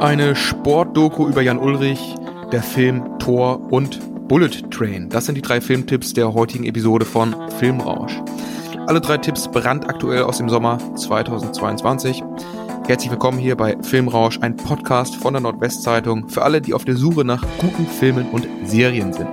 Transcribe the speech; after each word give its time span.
Eine 0.00 0.34
Sportdoku 0.34 1.28
über 1.28 1.42
Jan 1.42 1.58
Ulrich, 1.58 2.14
der 2.50 2.62
Film 2.62 3.18
Thor 3.18 3.60
und 3.70 4.00
Bullet 4.26 4.70
Train. 4.70 5.10
Das 5.10 5.26
sind 5.26 5.34
die 5.34 5.42
drei 5.42 5.60
Filmtipps 5.60 6.14
der 6.14 6.32
heutigen 6.32 6.64
Episode 6.64 7.04
von 7.04 7.36
Filmrausch. 7.58 8.18
Alle 8.86 9.02
drei 9.02 9.18
Tipps 9.18 9.50
brandaktuell 9.50 10.22
aus 10.22 10.38
dem 10.38 10.48
Sommer 10.48 10.78
2022. 10.96 12.24
Herzlich 12.86 13.10
willkommen 13.10 13.38
hier 13.38 13.54
bei 13.54 13.76
Filmrausch, 13.82 14.38
ein 14.40 14.56
Podcast 14.56 15.14
von 15.16 15.34
der 15.34 15.42
Nordwestzeitung 15.42 16.30
für 16.30 16.40
alle, 16.40 16.62
die 16.62 16.72
auf 16.72 16.86
der 16.86 16.96
Suche 16.96 17.26
nach 17.26 17.44
guten 17.58 17.86
Filmen 17.86 18.30
und 18.30 18.48
Serien 18.64 19.12
sind. 19.12 19.28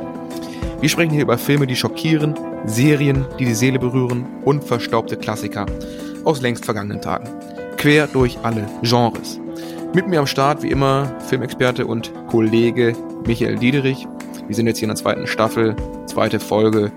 Wir 0.81 0.89
sprechen 0.89 1.11
hier 1.11 1.23
über 1.23 1.37
Filme, 1.37 1.67
die 1.67 1.77
schockieren, 1.77 2.35
Serien, 2.65 3.25
die 3.39 3.45
die 3.45 3.55
Seele 3.55 3.79
berühren 3.79 4.25
und 4.43 4.65
verstaubte 4.65 5.15
Klassiker 5.15 5.65
aus 6.25 6.41
längst 6.41 6.65
vergangenen 6.65 6.99
Tagen. 6.99 7.29
Quer 7.87 8.07
durch 8.07 8.37
alle 8.43 8.67
Genres. 8.81 9.39
Mit 9.93 10.09
mir 10.09 10.19
am 10.19 10.27
Start, 10.27 10.61
wie 10.61 10.71
immer, 10.71 11.09
Filmexperte 11.29 11.87
und 11.87 12.11
Kollege 12.27 12.91
Michael 13.25 13.55
Diederich. 13.55 14.05
Wir 14.45 14.53
sind 14.57 14.67
jetzt 14.67 14.79
hier 14.79 14.87
in 14.87 14.93
der 14.93 14.97
zweiten 14.97 15.25
Staffel, 15.25 15.73
zweite 16.05 16.41
Folge 16.41 16.91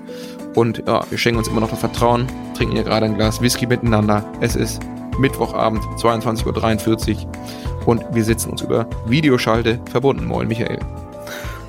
und 0.57 0.83
ja, 0.89 1.05
wir 1.09 1.17
schenken 1.17 1.39
uns 1.39 1.47
immer 1.47 1.61
noch 1.61 1.71
das 1.71 1.79
Vertrauen, 1.79 2.27
trinken 2.57 2.75
hier 2.75 2.83
gerade 2.83 3.07
ein 3.07 3.15
Glas 3.15 3.41
Whisky 3.41 3.69
miteinander. 3.69 4.25
Es 4.41 4.57
ist 4.57 4.81
Mittwochabend, 5.17 5.81
22.43 5.97 7.19
Uhr 7.19 7.87
und 7.87 8.05
wir 8.13 8.25
sitzen 8.25 8.51
uns 8.51 8.63
über 8.63 8.89
Videoschalte 9.07 9.79
verbunden. 9.93 10.27
Moin, 10.27 10.49
Michael. 10.49 10.81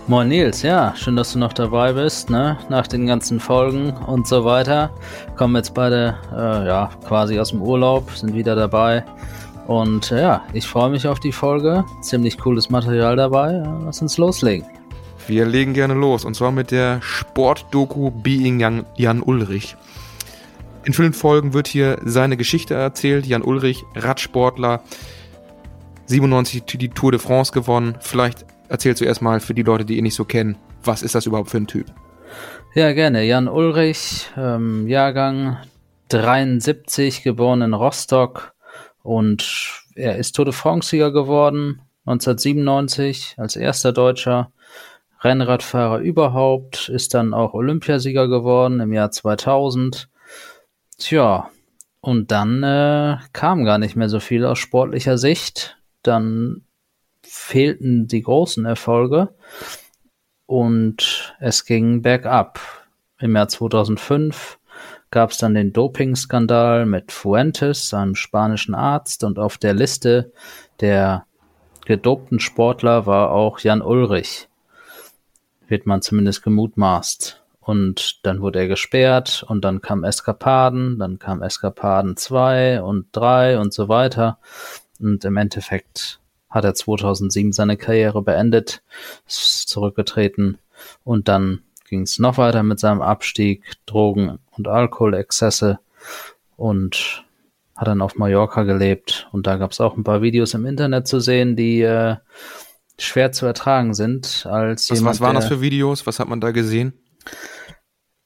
Moin 0.07 0.27
Nils, 0.27 0.63
ja, 0.63 0.93
schön, 0.95 1.15
dass 1.15 1.33
du 1.33 1.39
noch 1.39 1.53
dabei 1.53 1.93
bist, 1.93 2.29
ne? 2.29 2.57
Nach 2.69 2.87
den 2.87 3.05
ganzen 3.05 3.39
Folgen 3.39 3.91
und 4.07 4.27
so 4.27 4.43
weiter. 4.43 4.89
Kommen 5.37 5.55
jetzt 5.55 5.73
beide, 5.73 6.17
äh, 6.33 6.67
ja, 6.67 6.89
quasi 7.07 7.39
aus 7.39 7.51
dem 7.51 7.61
Urlaub, 7.61 8.09
sind 8.11 8.33
wieder 8.33 8.55
dabei. 8.55 9.05
Und 9.67 10.11
äh, 10.11 10.21
ja, 10.21 10.43
ich 10.53 10.67
freue 10.67 10.89
mich 10.89 11.07
auf 11.07 11.19
die 11.19 11.31
Folge. 11.31 11.85
Ziemlich 12.01 12.37
cooles 12.39 12.69
Material 12.69 13.15
dabei. 13.15 13.63
Lass 13.85 14.01
uns 14.01 14.17
loslegen. 14.17 14.67
Wir 15.27 15.45
legen 15.45 15.73
gerne 15.73 15.93
los 15.93 16.26
und 16.26 16.35
zwar 16.35 16.51
mit 16.51 16.71
der 16.71 16.99
Sportdoku 17.01 18.09
Being 18.09 18.59
Jan, 18.59 18.85
Jan 18.98 19.21
Ulrich. 19.21 19.77
In 20.83 20.93
vielen 20.93 21.13
Folgen 21.13 21.54
wird 21.54 21.67
hier 21.67 21.99
seine 22.04 22.37
Geschichte 22.37 22.73
erzählt. 22.73 23.27
Jan 23.27 23.43
Ulrich, 23.43 23.83
Radsportler, 23.95 24.81
97 26.07 26.63
die 26.65 26.89
Tour 26.89 27.11
de 27.11 27.21
France 27.21 27.51
gewonnen. 27.51 27.95
Vielleicht 28.01 28.45
erzählst 28.71 29.01
du 29.01 29.05
erstmal 29.05 29.41
für 29.41 29.53
die 29.53 29.63
Leute, 29.63 29.85
die 29.85 29.97
ihn 29.97 30.03
nicht 30.03 30.15
so 30.15 30.25
kennen, 30.25 30.57
was 30.83 31.03
ist 31.03 31.13
das 31.13 31.25
überhaupt 31.25 31.49
für 31.49 31.57
ein 31.57 31.67
Typ? 31.67 31.87
Ja, 32.73 32.93
gerne. 32.93 33.23
Jan 33.23 33.49
Ulrich, 33.49 34.29
ähm, 34.37 34.87
Jahrgang 34.87 35.57
73, 36.07 37.21
geboren 37.23 37.61
in 37.61 37.73
Rostock 37.73 38.53
und 39.03 39.83
er 39.95 40.15
ist 40.15 40.35
Tour 40.35 40.45
de 40.45 40.53
France-Sieger 40.53 41.11
geworden 41.11 41.81
1997 42.05 43.35
als 43.37 43.55
erster 43.55 43.91
Deutscher. 43.91 44.51
Rennradfahrer 45.19 45.99
überhaupt, 45.99 46.89
ist 46.89 47.13
dann 47.13 47.33
auch 47.33 47.53
Olympiasieger 47.53 48.27
geworden 48.27 48.79
im 48.79 48.91
Jahr 48.91 49.11
2000. 49.11 50.09
Tja, 50.97 51.49
und 51.99 52.31
dann 52.31 52.63
äh, 52.63 53.17
kam 53.33 53.65
gar 53.65 53.77
nicht 53.77 53.95
mehr 53.95 54.09
so 54.09 54.19
viel 54.19 54.45
aus 54.45 54.57
sportlicher 54.57 55.19
Sicht. 55.19 55.77
Dann 56.01 56.63
fehlten 57.52 58.07
die 58.07 58.21
großen 58.21 58.66
Erfolge 58.66 59.35
und 60.46 61.35
es 61.41 61.66
ging 61.66 62.02
bergab. 62.02 62.62
Im 63.20 63.35
Jahr 63.35 63.49
2005 63.49 64.57
gab 65.12 65.31
es 65.31 65.38
dann 65.38 65.53
den 65.53 65.74
Dopingskandal 65.74 66.85
mit 66.85 67.12
Fuentes, 67.12 67.94
einem 67.94 68.16
spanischen 68.16 68.74
Arzt, 68.74 69.25
und 69.25 69.38
auf 69.38 69.57
der 69.57 69.74
Liste 69.74 70.31
der 70.79 71.25
gedopten 71.85 72.40
Sportler 72.40 73.06
war 73.06 73.31
auch 73.31 73.59
Jan 73.59 73.81
Ulrich, 73.81 74.47
wird 75.68 75.85
man 75.85 76.02
zumindest 76.02 76.44
gemutmaßt. 76.44 77.44
Und 77.59 78.25
dann 78.25 78.41
wurde 78.41 78.59
er 78.59 78.67
gesperrt 78.69 79.44
und 79.45 79.66
dann 79.66 79.81
kam 79.81 80.06
Eskapaden, 80.06 81.00
dann 81.00 81.19
kam 81.19 81.44
Eskapaden 81.44 82.16
2 82.16 82.81
und 82.81 83.07
3 83.11 83.59
und 83.59 83.73
so 83.73 83.90
weiter. 83.90 84.40
Und 85.00 85.25
im 85.25 85.35
Endeffekt 85.35 86.22
hat 86.51 86.66
er 86.66 86.73
2007 86.73 87.53
seine 87.53 87.78
Karriere 87.78 88.22
beendet, 88.22 88.84
ist 89.25 89.69
zurückgetreten 89.69 90.59
und 91.03 91.28
dann 91.28 91.62
ging 91.89 92.01
es 92.01 92.19
noch 92.19 92.38
weiter 92.38 92.63
mit 92.63 92.79
seinem 92.79 93.01
Abstieg, 93.01 93.63
Drogen- 93.85 94.39
und 94.51 94.67
Alkoholexzesse 94.67 95.79
und 96.57 97.23
hat 97.75 97.88
dann 97.88 98.01
auf 98.01 98.16
Mallorca 98.16 98.63
gelebt 98.63 99.28
und 99.31 99.47
da 99.47 99.57
gab 99.57 99.72
es 99.72 99.81
auch 99.81 99.97
ein 99.97 100.03
paar 100.03 100.22
Videos 100.22 100.53
im 100.53 100.66
Internet 100.66 101.07
zu 101.07 101.19
sehen, 101.19 101.56
die 101.56 101.81
äh, 101.81 102.17
schwer 103.00 103.31
zu 103.31 103.45
ertragen 103.45 103.94
sind. 103.94 104.45
Als 104.45 104.90
was, 104.90 105.00
jemand, 105.00 105.16
was 105.16 105.22
waren 105.22 105.35
das 105.35 105.47
für 105.47 105.61
Videos? 105.61 106.06
Was 106.06 106.19
hat 106.19 106.28
man 106.28 106.41
da 106.41 106.51
gesehen? 106.51 106.94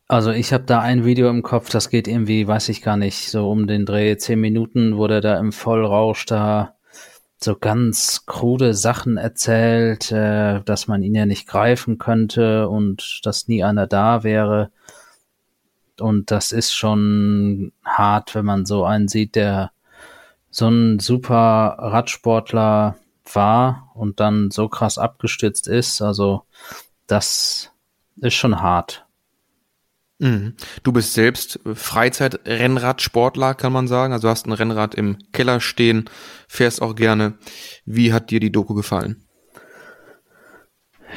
Also 0.08 0.32
ich 0.32 0.54
habe 0.54 0.66
da 0.66 0.82
ein 0.82 1.04
Video 1.04 1.30
im 1.30 1.42
Kopf, 1.42 1.70
das 1.70 1.90
geht 1.90 2.08
irgendwie, 2.08 2.48
weiß 2.48 2.70
ich 2.70 2.84
gar 2.84 2.98
nicht, 2.98 3.32
so 3.32 3.50
um 3.50 3.66
den 3.66 3.86
Dreh, 3.86 4.18
zehn 4.18 4.40
Minuten, 4.40 4.98
wo 4.98 5.08
der 5.08 5.22
da 5.22 5.40
im 5.40 5.52
Vollrausch 5.52 6.26
da 6.26 6.75
so 7.46 7.56
ganz 7.56 8.26
krude 8.26 8.74
Sachen 8.74 9.18
erzählt, 9.18 10.12
äh, 10.12 10.62
dass 10.64 10.88
man 10.88 11.02
ihn 11.04 11.16
ja 11.16 11.26
nicht 11.26 11.48
greifen 11.48 11.98
könnte 11.98 12.68
und 12.68 13.22
dass 13.24 13.48
nie 13.48 13.64
einer 13.64 13.88
da 13.88 14.24
wäre. 14.24 14.72
Und 16.00 16.32
das 16.32 16.52
ist 16.52 16.74
schon 16.74 17.72
hart, 17.86 18.36
wenn 18.36 18.46
man 18.46 18.66
so 18.66 18.84
einen 18.84 19.08
sieht, 19.08 19.36
der 19.36 19.72
so 20.50 20.68
ein 20.68 21.00
super 21.00 21.78
Radsportler 21.80 22.98
war 23.34 23.92
und 23.94 24.20
dann 24.20 24.52
so 24.52 24.68
krass 24.68 24.98
abgestürzt 24.98 25.68
ist. 25.68 26.02
Also 26.02 26.44
das 27.08 27.72
ist 28.18 28.34
schon 28.34 28.62
hart. 28.62 29.05
Mhm. 30.20 30.54
Du 30.84 30.92
bist 30.94 31.14
selbst 31.14 31.60
Freizeit-Rennradsportler, 31.66 33.54
kann 33.54 33.74
man 33.74 33.88
sagen. 33.88 34.14
Also 34.14 34.30
hast 34.30 34.48
ein 34.48 34.54
Rennrad 34.54 34.96
im 34.96 35.18
Keller 35.34 35.60
stehen, 35.60 36.10
fährst 36.48 36.82
auch 36.82 36.96
gerne. 36.96 37.34
Wie 37.86 38.14
hat 38.14 38.32
dir 38.32 38.40
die 38.40 38.52
Doku 38.52 38.74
gefallen? 38.74 39.26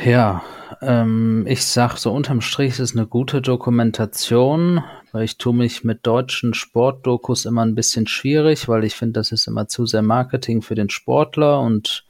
Ja, 0.04 0.42
ähm, 0.80 1.44
ich 1.48 1.64
sag 1.64 1.96
so 1.96 2.12
unterm 2.12 2.40
Strich 2.40 2.72
ist 2.72 2.78
es 2.78 2.96
eine 2.96 3.06
gute 3.06 3.40
Dokumentation, 3.40 4.84
weil 5.12 5.24
ich 5.24 5.38
tue 5.38 5.54
mich 5.54 5.82
mit 5.82 6.06
deutschen 6.06 6.54
Sportdokus 6.54 7.46
immer 7.46 7.64
ein 7.64 7.74
bisschen 7.74 8.06
schwierig, 8.06 8.68
weil 8.68 8.84
ich 8.84 8.94
finde, 8.94 9.14
das 9.14 9.32
ist 9.32 9.46
immer 9.46 9.66
zu 9.66 9.86
sehr 9.86 10.02
Marketing 10.02 10.62
für 10.62 10.74
den 10.74 10.90
Sportler 10.90 11.60
und 11.60 12.04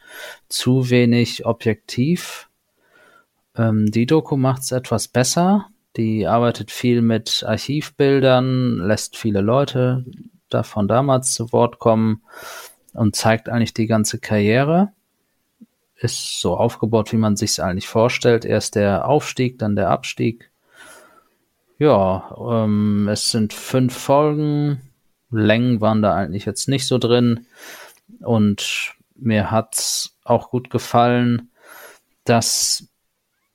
zu 0.49 0.91
wenig 0.91 1.47
objektiv. 1.47 2.49
Ähm, 3.56 3.91
die 3.91 4.06
Doku 4.06 4.37
macht 4.37 4.62
es 4.62 4.72
etwas 4.72 5.09
besser 5.09 5.69
die 5.97 6.26
arbeitet 6.26 6.71
viel 6.71 7.03
mit 7.03 7.44
Archivbildern, 7.47 8.78
lässt 8.78 9.16
viele 9.16 9.41
Leute 9.41 10.04
davon 10.49 10.88
damals 10.88 11.34
zu 11.34 11.53
Wort 11.53 11.78
kommen 11.78 12.22
und 12.94 13.16
zeigt 13.16 13.49
eigentlich 13.49 13.75
die 13.75 13.87
ganze 13.87 14.19
Karriere. 14.19 14.93
Ist 15.97 16.41
so 16.41 16.56
aufgebaut, 16.56 17.12
wie 17.12 17.16
man 17.16 17.37
sich 17.37 17.60
eigentlich 17.62 17.88
vorstellt. 17.88 18.44
Erst 18.44 18.76
der 18.76 19.09
Aufstieg, 19.09 19.59
dann 19.59 19.75
der 19.76 19.91
Abstieg. 19.91 20.50
Ja, 21.78 22.37
ähm, 22.38 23.09
es 23.09 23.31
sind 23.31 23.53
fünf 23.53 23.97
Folgen. 23.97 24.81
Längen 25.31 25.81
waren 25.81 26.03
da 26.03 26.15
eigentlich 26.15 26.44
jetzt 26.44 26.69
nicht 26.69 26.87
so 26.87 26.99
drin. 26.99 27.47
Und 28.20 28.94
mir 29.16 29.50
hat's 29.50 30.16
auch 30.25 30.50
gut 30.50 30.70
gefallen, 30.70 31.50
dass 32.25 32.88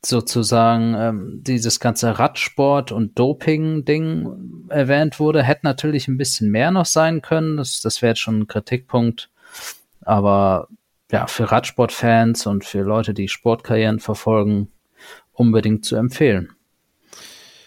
sozusagen 0.06 0.96
ähm, 0.96 1.40
dieses 1.44 1.80
ganze 1.80 2.20
Radsport 2.20 2.92
und 2.92 3.18
Doping-Ding 3.18 4.68
erwähnt 4.70 5.20
wurde, 5.20 5.44
hätte 5.44 5.62
natürlich 5.64 6.08
ein 6.08 6.18
bisschen 6.18 6.50
mehr 6.52 6.72
noch 6.72 6.86
sein 6.86 7.22
können. 7.22 7.58
Das, 7.58 7.82
das 7.82 8.02
wäre 8.02 8.12
jetzt 8.12 8.20
schon 8.20 8.40
ein 8.40 8.48
Kritikpunkt. 8.48 9.30
Aber 10.02 10.68
ja, 11.12 11.28
für 11.28 11.52
Radsportfans 11.52 12.48
und 12.48 12.66
für 12.66 12.82
Leute, 12.82 13.14
die 13.14 13.28
Sportkarrieren 13.28 14.00
verfolgen, 14.00 14.70
unbedingt 15.32 15.86
zu 15.86 15.96
empfehlen. 15.96 16.50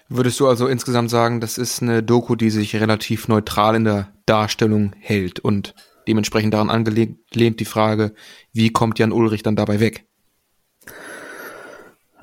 Würdest 0.08 0.38
du 0.38 0.46
also 0.46 0.68
insgesamt 0.68 1.10
sagen, 1.10 1.40
das 1.40 1.58
ist 1.58 1.82
eine 1.82 2.02
Doku, 2.02 2.36
die 2.36 2.50
sich 2.50 2.76
relativ 2.76 3.28
neutral 3.28 3.74
in 3.74 3.84
der 3.84 4.12
Darstellung 4.24 4.92
hält 5.00 5.40
und 5.40 5.74
dementsprechend 6.06 6.54
daran 6.54 6.70
angelehnt 6.70 7.18
die 7.34 7.64
Frage, 7.64 8.14
wie 8.52 8.70
kommt 8.70 8.98
Jan 8.98 9.12
Ulrich 9.12 9.42
dann 9.42 9.56
dabei 9.56 9.80
weg? 9.80 10.06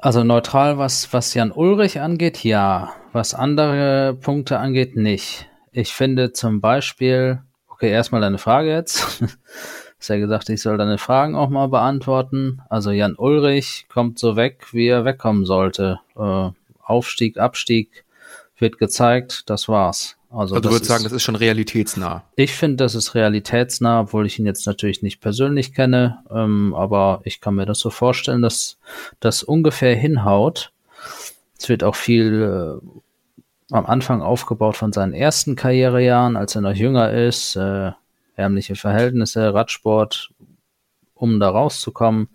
Also 0.03 0.25
neutral, 0.25 0.77
was, 0.77 1.13
was 1.13 1.33
Jan 1.33 1.53
Ulrich 1.53 2.01
angeht, 2.01 2.43
ja. 2.43 2.93
Was 3.13 3.33
andere 3.33 4.13
Punkte 4.13 4.59
angeht, 4.59 4.97
nicht. 4.97 5.47
Ich 5.71 5.93
finde 5.93 6.33
zum 6.33 6.59
Beispiel, 6.59 7.41
okay, 7.69 7.89
erstmal 7.89 8.19
deine 8.19 8.37
Frage 8.37 8.69
jetzt. 8.69 9.23
Hast 9.97 10.09
ja 10.09 10.17
gesagt, 10.17 10.49
ich 10.49 10.61
soll 10.61 10.77
deine 10.77 10.97
Fragen 10.97 11.37
auch 11.37 11.47
mal 11.47 11.69
beantworten. 11.69 12.61
Also 12.67 12.91
Jan 12.91 13.15
Ulrich 13.15 13.85
kommt 13.87 14.19
so 14.19 14.35
weg, 14.35 14.73
wie 14.73 14.87
er 14.87 15.05
wegkommen 15.05 15.45
sollte. 15.45 16.01
Äh, 16.17 16.49
Aufstieg, 16.83 17.37
Abstieg 17.37 18.02
wird 18.63 18.79
gezeigt, 18.79 19.47
das 19.51 19.67
war's. 19.67 20.15
Also, 20.31 20.55
also 20.55 20.61
du 20.61 20.71
würdest 20.71 20.85
sagen, 20.85 21.03
das 21.03 21.13
ist 21.13 21.21
schon 21.21 21.35
realitätsnah. 21.35 22.23
Ich 22.35 22.53
finde, 22.53 22.77
das 22.77 22.95
ist 22.95 23.13
realitätsnah, 23.13 24.01
obwohl 24.01 24.25
ich 24.25 24.39
ihn 24.39 24.47
jetzt 24.47 24.65
natürlich 24.65 25.03
nicht 25.03 25.21
persönlich 25.21 25.75
kenne, 25.75 26.23
ähm, 26.31 26.73
aber 26.73 27.21
ich 27.23 27.39
kann 27.39 27.53
mir 27.53 27.67
das 27.67 27.77
so 27.77 27.91
vorstellen, 27.91 28.41
dass 28.41 28.79
das 29.19 29.43
ungefähr 29.43 29.95
hinhaut. 29.95 30.71
Es 31.59 31.69
wird 31.69 31.83
auch 31.83 31.95
viel 31.95 32.81
äh, 32.81 33.75
am 33.75 33.85
Anfang 33.85 34.23
aufgebaut 34.23 34.75
von 34.75 34.91
seinen 34.91 35.13
ersten 35.13 35.55
Karrierejahren, 35.55 36.35
als 36.35 36.55
er 36.55 36.61
noch 36.61 36.73
jünger 36.73 37.11
ist, 37.11 37.55
äh, 37.55 37.91
ärmliche 38.35 38.75
Verhältnisse, 38.75 39.53
Radsport, 39.53 40.31
um 41.13 41.39
da 41.39 41.49
rauszukommen. 41.49 42.29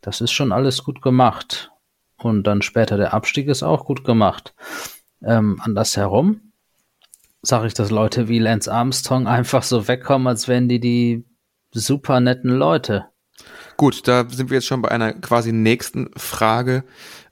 Das 0.00 0.22
ist 0.22 0.32
schon 0.32 0.50
alles 0.50 0.82
gut 0.82 1.02
gemacht. 1.02 1.70
Und 2.16 2.44
dann 2.44 2.62
später 2.62 2.96
der 2.96 3.12
Abstieg 3.12 3.48
ist 3.48 3.62
auch 3.62 3.84
gut 3.84 4.02
gemacht. 4.04 4.54
Ähm, 5.22 5.60
andersherum 5.62 6.52
sage 7.42 7.66
ich, 7.68 7.74
dass 7.74 7.90
Leute 7.90 8.28
wie 8.28 8.38
Lance 8.38 8.72
Armstrong 8.72 9.26
einfach 9.26 9.62
so 9.62 9.88
wegkommen, 9.88 10.26
als 10.26 10.48
wären 10.48 10.68
die 10.68 10.80
die 10.80 11.24
super 11.72 12.20
netten 12.20 12.50
Leute. 12.50 13.06
Gut, 13.76 14.08
da 14.08 14.28
sind 14.28 14.50
wir 14.50 14.56
jetzt 14.56 14.66
schon 14.66 14.82
bei 14.82 14.90
einer 14.90 15.12
quasi 15.12 15.52
nächsten 15.52 16.10
Frage. 16.16 16.84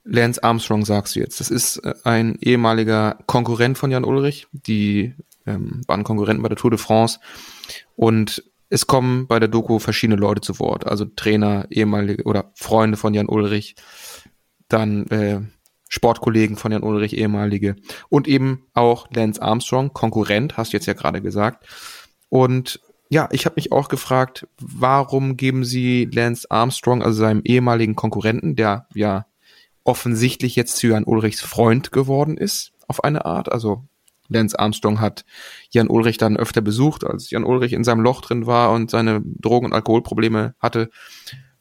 Lance 0.05 0.41
Armstrong 0.41 0.85
sagst 0.85 1.15
du 1.15 1.19
jetzt. 1.19 1.39
Das 1.41 1.49
ist 1.49 1.77
äh, 1.77 1.93
ein 2.03 2.37
ehemaliger 2.39 3.17
Konkurrent 3.25 3.77
von 3.77 3.91
Jan 3.91 4.05
Ulrich. 4.05 4.47
Die 4.51 5.13
ähm, 5.45 5.81
waren 5.87 6.05
Konkurrenten 6.05 6.43
bei 6.43 6.49
der 6.49 6.57
Tour 6.57 6.71
de 6.71 6.79
France. 6.79 7.19
Und 7.97 8.43
es 8.69 8.87
kommen 8.87 9.27
bei 9.27 9.39
der 9.39 9.49
Doku 9.49 9.79
verschiedene 9.79 10.19
Leute 10.19 10.41
zu 10.41 10.59
Wort. 10.59 10.87
Also 10.87 11.03
Trainer, 11.03 11.67
ehemalige 11.69 12.23
oder 12.23 12.51
Freunde 12.55 12.95
von 12.95 13.13
Jan 13.13 13.27
Ulrich. 13.27 13.75
Dann 14.69 15.07
äh, 15.07 15.41
Sportkollegen 15.89 16.57
von 16.57 16.71
Jan 16.71 16.83
Ulrich, 16.83 17.17
ehemalige. 17.17 17.75
Und 18.09 18.27
eben 18.27 18.65
auch 18.73 19.07
Lance 19.11 19.41
Armstrong, 19.41 19.93
Konkurrent, 19.93 20.57
hast 20.57 20.73
du 20.73 20.77
jetzt 20.77 20.85
ja 20.85 20.93
gerade 20.93 21.21
gesagt. 21.21 21.65
Und 22.29 22.81
ja, 23.09 23.29
ich 23.31 23.45
habe 23.45 23.55
mich 23.55 23.71
auch 23.71 23.87
gefragt, 23.87 24.47
warum 24.59 25.37
geben 25.37 25.63
sie 25.63 26.09
Lance 26.11 26.47
Armstrong, 26.49 27.01
also 27.01 27.19
seinem 27.19 27.41
ehemaligen 27.45 27.95
Konkurrenten, 27.95 28.55
der 28.55 28.87
ja 28.93 29.27
offensichtlich 29.83 30.55
jetzt 30.57 30.75
zu 30.75 30.87
Jan 30.87 31.05
Ulrichs 31.05 31.41
Freund 31.41 31.91
geworden 31.91 32.37
ist, 32.37 32.73
auf 32.87 33.03
eine 33.03 33.25
Art. 33.25 33.49
Also 33.49 33.85
Lance 34.27 34.59
Armstrong 34.59 34.99
hat 34.99 35.23
Jan 35.69 35.87
Ulrich 35.87 36.17
dann 36.17 36.35
öfter 36.35 36.61
besucht, 36.61 37.05
als 37.05 37.29
Jan 37.29 37.45
Ulrich 37.45 37.71
in 37.71 37.85
seinem 37.85 38.01
Loch 38.01 38.19
drin 38.19 38.45
war 38.45 38.71
und 38.71 38.91
seine 38.91 39.21
Drogen- 39.23 39.67
und 39.67 39.73
Alkoholprobleme 39.73 40.55
hatte, 40.59 40.89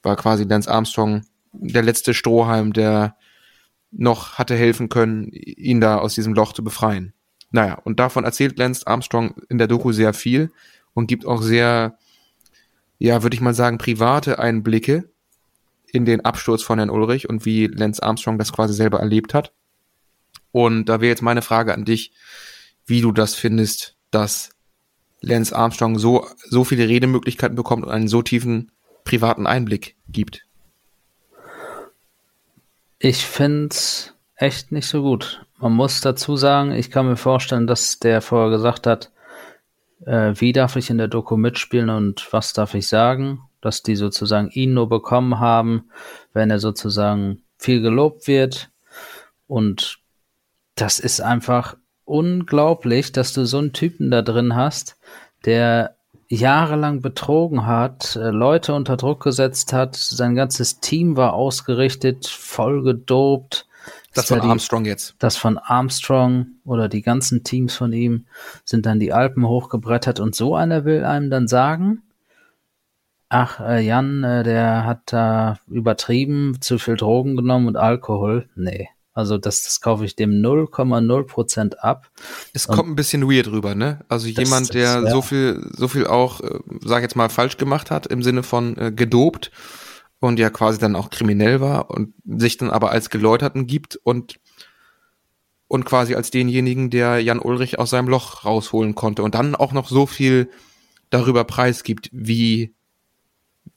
war 0.02 0.16
quasi 0.16 0.44
Lance 0.44 0.70
Armstrong 0.70 1.24
der 1.52 1.82
letzte 1.82 2.12
Strohhalm, 2.12 2.72
der 2.72 3.16
noch 3.98 4.34
hatte 4.34 4.54
helfen 4.54 4.88
können, 4.88 5.28
ihn 5.32 5.80
da 5.80 5.98
aus 5.98 6.14
diesem 6.14 6.34
Loch 6.34 6.52
zu 6.52 6.62
befreien. 6.62 7.12
Naja, 7.50 7.74
und 7.84 7.98
davon 7.98 8.24
erzählt 8.24 8.58
Lance 8.58 8.86
Armstrong 8.86 9.34
in 9.48 9.58
der 9.58 9.68
Doku 9.68 9.92
sehr 9.92 10.12
viel 10.12 10.50
und 10.94 11.06
gibt 11.06 11.26
auch 11.26 11.42
sehr, 11.42 11.96
ja, 12.98 13.22
würde 13.22 13.34
ich 13.34 13.40
mal 13.40 13.54
sagen, 13.54 13.78
private 13.78 14.38
Einblicke 14.38 15.08
in 15.92 16.04
den 16.04 16.24
Absturz 16.24 16.62
von 16.62 16.78
Herrn 16.78 16.90
Ulrich 16.90 17.28
und 17.28 17.44
wie 17.46 17.66
Lance 17.66 18.02
Armstrong 18.02 18.38
das 18.38 18.52
quasi 18.52 18.74
selber 18.74 19.00
erlebt 19.00 19.32
hat. 19.32 19.52
Und 20.52 20.86
da 20.86 21.00
wäre 21.00 21.10
jetzt 21.10 21.22
meine 21.22 21.42
Frage 21.42 21.72
an 21.72 21.84
dich, 21.84 22.12
wie 22.86 23.00
du 23.00 23.12
das 23.12 23.34
findest, 23.34 23.96
dass 24.10 24.50
Lance 25.20 25.54
Armstrong 25.54 25.98
so, 25.98 26.26
so 26.48 26.64
viele 26.64 26.88
Redemöglichkeiten 26.88 27.56
bekommt 27.56 27.84
und 27.84 27.90
einen 27.90 28.08
so 28.08 28.22
tiefen 28.22 28.70
privaten 29.04 29.46
Einblick 29.46 29.96
gibt. 30.08 30.46
Ich 33.08 33.24
find's 33.24 34.14
echt 34.34 34.72
nicht 34.72 34.88
so 34.88 35.00
gut. 35.00 35.46
Man 35.58 35.72
muss 35.72 36.00
dazu 36.00 36.36
sagen, 36.36 36.72
ich 36.72 36.90
kann 36.90 37.06
mir 37.06 37.16
vorstellen, 37.16 37.68
dass 37.68 38.00
der 38.00 38.20
vorher 38.20 38.50
gesagt 38.50 38.88
hat, 38.88 39.12
äh, 40.04 40.32
wie 40.34 40.52
darf 40.52 40.74
ich 40.74 40.90
in 40.90 40.98
der 40.98 41.06
Doku 41.06 41.36
mitspielen 41.36 41.88
und 41.88 42.26
was 42.32 42.52
darf 42.52 42.74
ich 42.74 42.88
sagen, 42.88 43.42
dass 43.60 43.84
die 43.84 43.94
sozusagen 43.94 44.50
ihn 44.50 44.74
nur 44.74 44.88
bekommen 44.88 45.38
haben, 45.38 45.88
wenn 46.32 46.50
er 46.50 46.58
sozusagen 46.58 47.42
viel 47.58 47.80
gelobt 47.80 48.26
wird. 48.26 48.70
Und 49.46 50.00
das 50.74 50.98
ist 50.98 51.20
einfach 51.20 51.76
unglaublich, 52.04 53.12
dass 53.12 53.32
du 53.32 53.46
so 53.46 53.58
einen 53.58 53.72
Typen 53.72 54.10
da 54.10 54.22
drin 54.22 54.56
hast, 54.56 54.98
der 55.44 55.95
jahrelang 56.28 57.00
betrogen 57.00 57.66
hat, 57.66 58.16
äh, 58.16 58.30
Leute 58.30 58.74
unter 58.74 58.96
Druck 58.96 59.22
gesetzt 59.22 59.72
hat, 59.72 59.96
sein 59.96 60.34
ganzes 60.34 60.80
Team 60.80 61.16
war 61.16 61.34
ausgerichtet, 61.34 62.26
voll 62.26 62.82
gedopt. 62.82 63.66
Das 64.14 64.28
von 64.28 64.40
die, 64.40 64.48
Armstrong 64.48 64.84
jetzt. 64.84 65.14
Das 65.18 65.36
von 65.36 65.58
Armstrong 65.58 66.46
oder 66.64 66.88
die 66.88 67.02
ganzen 67.02 67.44
Teams 67.44 67.74
von 67.76 67.92
ihm 67.92 68.26
sind 68.64 68.86
dann 68.86 68.98
die 68.98 69.12
Alpen 69.12 69.46
hochgebrettert 69.46 70.20
und 70.20 70.34
so 70.34 70.56
einer 70.56 70.84
will 70.84 71.04
einem 71.04 71.30
dann 71.30 71.48
sagen, 71.48 72.02
ach, 73.28 73.60
äh, 73.60 73.80
Jan, 73.80 74.24
äh, 74.24 74.42
der 74.42 74.84
hat 74.84 75.12
da 75.12 75.58
übertrieben, 75.68 76.56
zu 76.60 76.78
viel 76.78 76.96
Drogen 76.96 77.36
genommen 77.36 77.68
und 77.68 77.76
Alkohol. 77.76 78.48
Nee. 78.56 78.88
Also 79.16 79.38
das, 79.38 79.62
das 79.62 79.80
kaufe 79.80 80.04
ich 80.04 80.14
dem 80.14 80.42
0,0% 80.42 81.76
ab. 81.76 82.10
Es 82.52 82.68
kommt 82.68 82.90
ein 82.90 82.96
bisschen 82.96 83.22
weird 83.22 83.48
rüber, 83.48 83.74
ne? 83.74 84.04
Also 84.08 84.28
jemand, 84.28 84.74
der 84.74 85.02
ja. 85.04 85.10
so 85.10 85.22
viel, 85.22 85.66
so 85.74 85.88
viel 85.88 86.06
auch, 86.06 86.42
äh, 86.42 86.58
sag 86.84 87.02
jetzt 87.02 87.16
mal, 87.16 87.30
falsch 87.30 87.56
gemacht 87.56 87.90
hat, 87.90 88.06
im 88.06 88.22
Sinne 88.22 88.42
von 88.42 88.76
äh, 88.76 88.92
gedopt 88.92 89.52
und 90.20 90.38
ja 90.38 90.50
quasi 90.50 90.78
dann 90.78 90.94
auch 90.94 91.08
kriminell 91.08 91.62
war 91.62 91.90
und 91.90 92.12
sich 92.26 92.58
dann 92.58 92.68
aber 92.68 92.90
als 92.90 93.08
Geläuterten 93.08 93.66
gibt 93.66 93.96
und 93.96 94.38
und 95.66 95.86
quasi 95.86 96.14
als 96.14 96.30
denjenigen, 96.30 96.90
der 96.90 97.18
Jan 97.20 97.40
Ulrich 97.40 97.78
aus 97.78 97.90
seinem 97.90 98.08
Loch 98.08 98.44
rausholen 98.44 98.94
konnte 98.94 99.22
und 99.22 99.34
dann 99.34 99.54
auch 99.54 99.72
noch 99.72 99.88
so 99.88 100.04
viel 100.04 100.50
darüber 101.08 101.44
preisgibt, 101.44 102.10
wie 102.12 102.75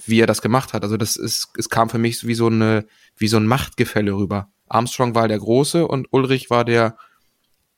wie 0.06 0.19
er 0.19 0.28
das 0.28 0.42
gemacht 0.42 0.74
hat. 0.74 0.84
Also 0.84 0.98
das 0.98 1.16
ist, 1.16 1.50
es 1.57 1.69
kam 1.69 1.90
für 1.90 1.98
mich 1.98 2.25
wie 2.25 2.36
so 2.36 2.48
eine, 2.48 2.86
wie 3.18 3.28
so 3.28 3.38
ein 3.38 3.48
Machtgefälle 3.48 4.13
rüber. 4.13 4.50
Armstrong 4.68 5.16
war 5.16 5.28
der 5.28 5.40
Große 5.40 5.88
und 5.88 6.07
Ulrich 6.12 6.50
war 6.50 6.63
der, 6.63 6.98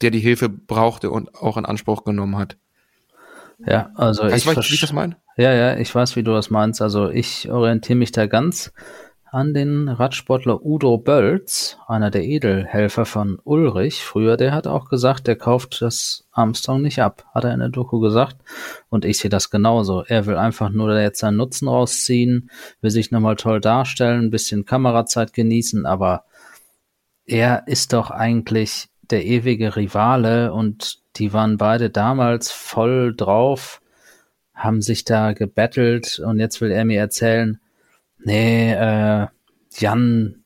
der 0.01 0.11
die 0.11 0.19
Hilfe 0.19 0.49
brauchte 0.49 1.09
und 1.09 1.35
auch 1.35 1.57
in 1.57 1.65
Anspruch 1.65 2.03
genommen 2.03 2.37
hat. 2.37 2.57
Ja, 3.65 3.91
also 3.95 4.23
weißt 4.23 4.35
ich, 4.35 4.45
weiß, 4.45 4.69
wie 4.69 4.73
ich 4.73 4.81
das 4.81 4.93
meine? 4.93 5.17
Ja, 5.37 5.53
ja, 5.53 5.77
ich 5.77 5.93
weiß, 5.93 6.15
wie 6.15 6.23
du 6.23 6.31
das 6.31 6.49
meinst. 6.49 6.81
Also 6.81 7.09
ich 7.09 7.49
orientiere 7.49 7.97
mich 7.97 8.11
da 8.11 8.25
ganz 8.25 8.71
an 9.31 9.53
den 9.53 9.87
Radsportler 9.87 10.65
Udo 10.65 10.97
Bölz, 10.97 11.77
einer 11.87 12.11
der 12.11 12.25
Edelhelfer 12.25 13.05
von 13.05 13.39
Ulrich. 13.45 14.03
Früher, 14.03 14.35
der 14.35 14.51
hat 14.51 14.67
auch 14.67 14.89
gesagt, 14.89 15.25
der 15.25 15.37
kauft 15.37 15.81
das 15.81 16.27
Armstrong 16.31 16.81
nicht 16.81 16.99
ab, 16.99 17.23
hat 17.33 17.45
er 17.45 17.53
in 17.53 17.61
der 17.61 17.69
Doku 17.69 18.01
gesagt. 18.01 18.35
Und 18.89 19.05
ich 19.05 19.19
sehe 19.19 19.29
das 19.29 19.49
genauso. 19.49 20.03
Er 20.03 20.25
will 20.25 20.35
einfach 20.35 20.69
nur 20.69 20.99
jetzt 20.99 21.19
seinen 21.19 21.37
Nutzen 21.37 21.69
rausziehen, 21.69 22.51
will 22.81 22.91
sich 22.91 23.11
nochmal 23.11 23.37
toll 23.37 23.61
darstellen, 23.61 24.25
ein 24.25 24.31
bisschen 24.31 24.65
Kamerazeit 24.65 25.31
genießen, 25.31 25.85
aber 25.85 26.25
er 27.25 27.63
ist 27.67 27.93
doch 27.93 28.11
eigentlich 28.11 28.89
der 29.01 29.25
ewige 29.25 29.77
Rivale 29.77 30.51
und 30.53 30.99
die 31.15 31.31
waren 31.31 31.55
beide 31.55 31.89
damals 31.89 32.51
voll 32.51 33.15
drauf, 33.15 33.81
haben 34.53 34.81
sich 34.81 35.05
da 35.05 35.31
gebettelt 35.31 36.19
und 36.19 36.37
jetzt 36.37 36.59
will 36.59 36.71
er 36.71 36.83
mir 36.83 36.99
erzählen, 36.99 37.61
nee, 38.23 38.71
äh, 38.73 39.27
Jan, 39.77 40.43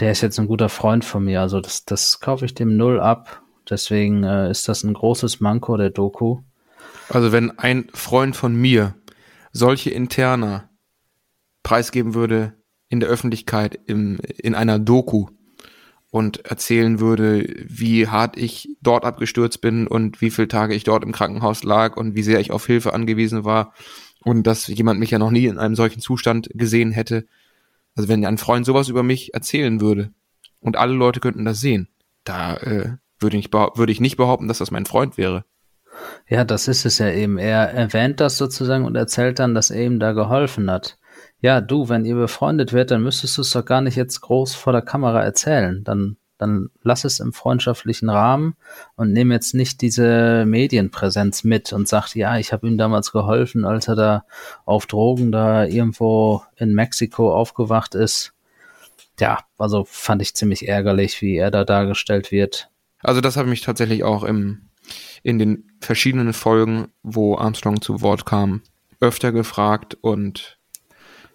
der 0.00 0.12
ist 0.12 0.22
jetzt 0.22 0.38
ein 0.38 0.46
guter 0.46 0.68
Freund 0.68 1.04
von 1.04 1.24
mir, 1.24 1.40
also 1.40 1.60
das, 1.60 1.84
das 1.84 2.20
kaufe 2.20 2.44
ich 2.44 2.54
dem 2.54 2.76
null 2.76 3.00
ab. 3.00 3.42
Deswegen 3.68 4.24
äh, 4.24 4.50
ist 4.50 4.68
das 4.68 4.84
ein 4.84 4.92
großes 4.92 5.40
Manko 5.40 5.76
der 5.76 5.90
Doku. 5.90 6.40
Also 7.08 7.32
wenn 7.32 7.58
ein 7.58 7.88
Freund 7.94 8.36
von 8.36 8.54
mir 8.54 8.94
solche 9.52 9.90
Interna 9.90 10.68
preisgeben 11.62 12.14
würde 12.14 12.54
in 12.88 13.00
der 13.00 13.08
Öffentlichkeit 13.08 13.78
im, 13.86 14.18
in 14.36 14.54
einer 14.54 14.78
Doku, 14.78 15.28
und 16.14 16.46
erzählen 16.46 17.00
würde, 17.00 17.44
wie 17.66 18.06
hart 18.06 18.36
ich 18.36 18.68
dort 18.80 19.04
abgestürzt 19.04 19.60
bin 19.60 19.88
und 19.88 20.20
wie 20.20 20.30
viele 20.30 20.46
Tage 20.46 20.72
ich 20.72 20.84
dort 20.84 21.02
im 21.02 21.10
Krankenhaus 21.10 21.64
lag 21.64 21.96
und 21.96 22.14
wie 22.14 22.22
sehr 22.22 22.38
ich 22.38 22.52
auf 22.52 22.66
Hilfe 22.66 22.92
angewiesen 22.92 23.44
war 23.44 23.74
und 24.24 24.46
dass 24.46 24.66
jemand 24.66 25.00
mich 25.00 25.10
ja 25.10 25.18
noch 25.18 25.30
nie 25.30 25.46
in 25.46 25.58
einem 25.58 25.74
solchen 25.74 26.00
Zustand 26.00 26.48
gesehen 26.54 26.92
hätte. 26.92 27.26
Also 27.94 28.08
wenn 28.08 28.24
ein 28.24 28.38
Freund 28.38 28.66
sowas 28.66 28.88
über 28.88 29.02
mich 29.02 29.34
erzählen 29.34 29.80
würde 29.80 30.10
und 30.60 30.76
alle 30.76 30.94
Leute 30.94 31.20
könnten 31.20 31.44
das 31.44 31.60
sehen, 31.60 31.88
da 32.24 32.56
äh, 32.56 32.96
würde 33.20 33.36
ich, 33.36 33.52
würde 33.52 33.92
ich 33.92 34.00
nicht 34.00 34.16
behaupten, 34.16 34.48
dass 34.48 34.58
das 34.58 34.70
mein 34.70 34.86
Freund 34.86 35.16
wäre. 35.16 35.44
Ja, 36.28 36.44
das 36.44 36.68
ist 36.68 36.84
es 36.84 36.98
ja 36.98 37.08
eben. 37.10 37.38
Er 37.38 37.70
erwähnt 37.72 38.20
das 38.20 38.36
sozusagen 38.36 38.84
und 38.84 38.96
erzählt 38.96 39.38
dann, 39.38 39.54
dass 39.54 39.70
er 39.70 39.84
ihm 39.84 40.00
da 40.00 40.12
geholfen 40.12 40.70
hat. 40.70 40.98
Ja, 41.40 41.60
du, 41.60 41.88
wenn 41.88 42.04
ihr 42.04 42.16
befreundet 42.16 42.72
werdet, 42.72 42.92
dann 42.92 43.02
müsstest 43.02 43.36
du 43.36 43.42
es 43.42 43.50
doch 43.50 43.64
gar 43.64 43.80
nicht 43.80 43.96
jetzt 43.96 44.20
groß 44.20 44.54
vor 44.54 44.72
der 44.72 44.82
Kamera 44.82 45.22
erzählen. 45.22 45.84
Dann, 45.84 46.16
dann 46.44 46.70
lass 46.82 47.04
es 47.04 47.20
im 47.20 47.32
freundschaftlichen 47.32 48.10
Rahmen 48.10 48.54
und 48.96 49.12
nimm 49.12 49.32
jetzt 49.32 49.54
nicht 49.54 49.80
diese 49.80 50.44
Medienpräsenz 50.46 51.42
mit 51.42 51.72
und 51.72 51.88
sag, 51.88 52.14
ja, 52.14 52.36
ich 52.38 52.52
habe 52.52 52.66
ihm 52.66 52.76
damals 52.76 53.12
geholfen, 53.12 53.64
als 53.64 53.88
er 53.88 53.96
da 53.96 54.24
auf 54.66 54.86
Drogen 54.86 55.32
da 55.32 55.64
irgendwo 55.64 56.42
in 56.56 56.74
Mexiko 56.74 57.34
aufgewacht 57.34 57.94
ist. 57.94 58.34
Ja, 59.18 59.38
also 59.56 59.84
fand 59.88 60.20
ich 60.20 60.34
ziemlich 60.34 60.68
ärgerlich, 60.68 61.22
wie 61.22 61.36
er 61.36 61.50
da 61.50 61.64
dargestellt 61.64 62.30
wird. 62.30 62.68
Also 63.00 63.20
das 63.20 63.36
habe 63.36 63.46
ich 63.46 63.50
mich 63.50 63.60
tatsächlich 63.62 64.04
auch 64.04 64.22
im, 64.22 64.68
in 65.22 65.38
den 65.38 65.72
verschiedenen 65.80 66.34
Folgen, 66.34 66.88
wo 67.02 67.38
Armstrong 67.38 67.80
zu 67.80 68.02
Wort 68.02 68.26
kam, 68.26 68.62
öfter 69.00 69.32
gefragt 69.32 69.96
und 70.00 70.58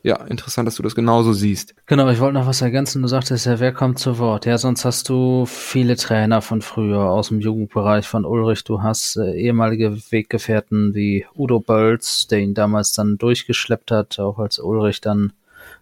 ja, 0.02 0.16
interessant, 0.26 0.66
dass 0.68 0.76
du 0.76 0.84
das 0.84 0.96
genauso 0.96 1.34
siehst. 1.34 1.76
Genau, 1.86 2.10
ich 2.10 2.20
wollte 2.20 2.36
noch 2.36 2.48
was 2.48 2.62
ergänzen. 2.62 3.02
Du 3.02 3.08
sagtest 3.08 3.46
ja, 3.46 3.60
wer 3.60 3.74
kommt 3.74 4.00
zu 4.00 4.18
Wort? 4.18 4.46
Ja, 4.46 4.58
sonst 4.58 4.86
hast 4.86 5.10
du 5.10 5.46
viele 5.46 5.98
Trainer 5.98 6.42
von 6.42 6.62
früher 6.62 7.10
aus 7.10 7.28
dem 7.28 7.42
Jugendbereich 7.42 8.08
von 8.08 8.24
Ulrich. 8.24 8.64
Du 8.64 8.82
hast 8.82 9.18
äh, 9.18 9.34
ehemalige 9.34 9.98
Weggefährten 10.10 10.94
wie 10.94 11.26
Udo 11.36 11.60
Bölz, 11.60 12.28
der 12.28 12.40
ihn 12.40 12.54
damals 12.54 12.94
dann 12.94 13.18
durchgeschleppt 13.18 13.92
hat, 13.92 14.20
auch 14.20 14.40
als 14.40 14.60
Ulrich 14.60 15.02
dann 15.02 15.34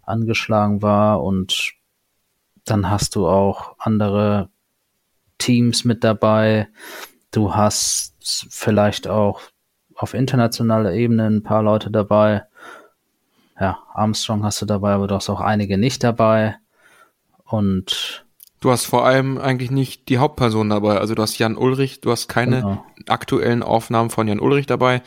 angeschlagen 0.04 0.82
war. 0.82 1.24
Und 1.24 1.74
dann 2.66 2.90
hast 2.90 3.16
du 3.16 3.28
auch 3.28 3.76
andere 3.78 4.50
Teams 5.38 5.86
mit 5.86 6.04
dabei. 6.04 6.70
Du 7.32 7.54
hast 7.54 8.16
vielleicht 8.50 9.08
auch 9.08 9.42
auf 9.96 10.14
internationaler 10.14 10.94
Ebene 10.94 11.28
ein 11.28 11.44
paar 11.44 11.62
Leute 11.62 11.92
dabei. 11.92 12.44
Ja, 13.60 13.80
Armstrong 13.94 14.44
hast 14.44 14.62
du 14.62 14.66
dabei, 14.66 14.94
aber 14.94 15.08
du 15.08 15.16
hast 15.16 15.30
auch 15.30 15.42
einige 15.42 15.78
nicht 15.78 16.04
dabei. 16.04 16.58
Und 17.44 18.26
Du 18.60 18.72
hast 18.72 18.86
vor 18.86 19.06
allem 19.06 19.38
eigentlich 19.38 19.70
nicht 19.70 20.10
die 20.10 20.18
Hauptperson 20.18 20.70
dabei. 20.70 20.98
Also 20.98 21.14
du 21.14 21.22
hast 21.22 21.38
Jan 21.38 21.58
Ulrich, 21.58 22.02
du 22.02 22.12
hast 22.12 22.28
keine 22.28 22.58
genau. 22.58 22.86
aktuellen 23.08 23.62
Aufnahmen 23.62 24.10
von 24.10 24.28
Jan 24.28 24.40
Ulrich 24.40 24.66
dabei. 24.66 25.04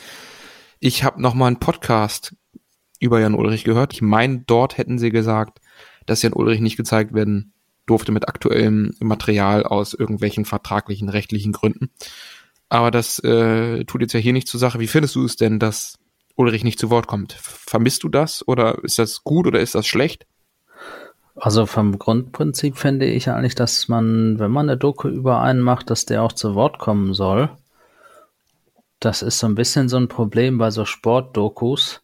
Ich 0.79 1.03
habe 1.03 1.21
noch 1.21 1.35
mal 1.35 1.49
einen 1.49 1.59
Podcast 1.59 2.37
über 3.01 3.21
Jan 3.21 3.35
Ulrich 3.35 3.65
gehört. 3.65 3.93
Ich 3.93 4.03
meine, 4.03 4.45
dort 4.47 4.79
hätten 4.79 4.99
sie 4.99 5.11
gesagt, 5.11 5.61
dass 6.07 6.23
Jan 6.23 6.33
Ulrich 6.33 6.61
nicht 6.61 6.77
gezeigt 6.77 7.13
werden 7.13 7.53
durfte 7.87 8.13
mit 8.13 8.29
aktuellem 8.29 8.95
Material 9.01 9.65
aus 9.65 9.95
irgendwelchen 9.95 10.45
vertraglichen, 10.45 11.09
rechtlichen 11.09 11.51
Gründen. 11.51 11.91
Aber 12.69 12.93
das 12.93 13.19
äh, 13.19 13.85
tut 13.85 14.01
jetzt 14.01 14.13
ja 14.13 14.21
hier 14.21 14.33
nicht 14.33 14.47
zur 14.47 14.61
Sache. 14.61 14.79
Wie 14.79 14.87
findest 14.87 15.17
du 15.17 15.25
es 15.25 15.35
denn, 15.35 15.59
dass 15.59 15.99
Ulrich 16.41 16.65
nicht 16.65 16.79
zu 16.79 16.91
Wort 16.91 17.07
kommt? 17.07 17.35
Vermisst 17.35 18.03
du 18.03 18.09
das 18.09 18.47
oder 18.49 18.83
ist 18.83 18.99
das 18.99 19.23
gut 19.23 19.47
oder 19.47 19.61
ist 19.61 19.75
das 19.75 19.87
schlecht? 19.87 20.27
Also 21.37 21.67
vom 21.67 21.99
Grundprinzip 21.99 22.77
finde 22.77 23.07
ich 23.07 23.29
eigentlich, 23.29 23.55
dass 23.55 23.89
man, 23.89 24.39
wenn 24.39 24.51
man 24.51 24.69
eine 24.69 24.79
Doku 24.79 25.09
über 25.09 25.41
einen 25.41 25.61
macht, 25.61 25.91
dass 25.91 26.07
der 26.07 26.23
auch 26.23 26.33
zu 26.33 26.55
Wort 26.55 26.79
kommen 26.79 27.15
soll. 27.15 27.51
Das 29.01 29.23
ist 29.23 29.39
so 29.39 29.47
ein 29.47 29.55
bisschen 29.55 29.89
so 29.89 29.97
ein 29.97 30.09
Problem 30.09 30.59
bei 30.59 30.71
so 30.71 30.85
Sportdokus. 30.85 32.03